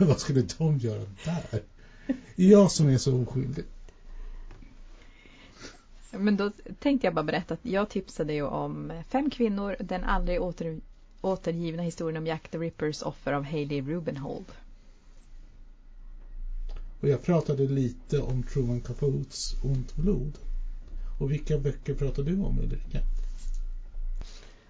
vad 0.06 0.20
skulle 0.20 0.46
de 0.58 0.78
göra 0.78 1.06
där? 1.24 1.62
Jag 2.36 2.70
som 2.70 2.88
är 2.88 2.98
så 2.98 3.22
oskyldig. 3.22 3.64
Men 6.12 6.36
då 6.36 6.50
tänkte 6.78 7.06
jag 7.06 7.14
bara 7.14 7.24
berätta 7.24 7.54
att 7.54 7.66
jag 7.66 7.88
tipsade 7.88 8.32
ju 8.32 8.42
om 8.42 9.02
Fem 9.08 9.30
kvinnor, 9.30 9.76
den 9.80 10.04
aldrig 10.04 10.42
åter, 10.42 10.80
återgivna 11.20 11.82
historien 11.82 12.16
om 12.16 12.26
Jack 12.26 12.48
the 12.48 12.58
Rippers 12.58 13.02
offer 13.02 13.32
av 13.32 13.44
Hailey 13.44 13.82
Rubenhold. 13.82 14.52
Och 17.00 17.08
jag 17.08 17.22
pratade 17.22 17.66
lite 17.66 18.20
om 18.20 18.42
Truman 18.42 18.80
Capotes 18.80 19.56
Ont 19.64 19.96
blod. 19.96 20.38
Och 21.20 21.30
vilka 21.30 21.58
böcker 21.58 21.94
pratade 21.94 22.30
du 22.30 22.42
om 22.42 22.58
Ulrika? 22.58 22.98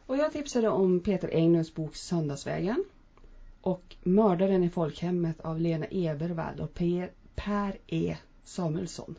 Och 0.06 0.16
jag 0.16 0.32
tipsade 0.32 0.68
om 0.68 1.00
Peter 1.00 1.28
Englunds 1.32 1.74
bok 1.74 1.96
Söndagsvägen 1.96 2.84
och 3.60 3.96
Mördaren 4.02 4.64
i 4.64 4.70
folkhemmet 4.70 5.40
av 5.40 5.60
Lena 5.60 5.86
Ebervall 5.90 6.60
och 6.60 6.74
Per 7.34 7.76
E 7.86 8.16
Samuelsson. 8.44 9.14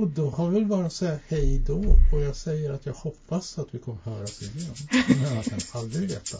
Och 0.00 0.08
då 0.08 0.30
har 0.30 0.48
vi 0.48 0.54
väl 0.54 0.68
bara 0.68 0.86
att 0.86 0.92
säga 0.92 1.18
hej 1.28 1.62
då. 1.66 1.84
Och 2.12 2.20
jag 2.20 2.36
säger 2.36 2.72
att 2.72 2.86
jag 2.86 2.92
hoppas 2.92 3.58
att 3.58 3.66
vi 3.70 3.78
kommer 3.78 3.98
höras 4.04 4.42
igen. 4.42 4.74
Men 5.08 5.34
jag 5.34 5.44
kan 5.44 5.58
aldrig 5.72 6.10
veta. 6.10 6.38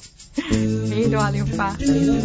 Hej 0.94 1.08
då 1.10 1.18
allihopa. 1.18 1.76
Hej. 1.78 2.20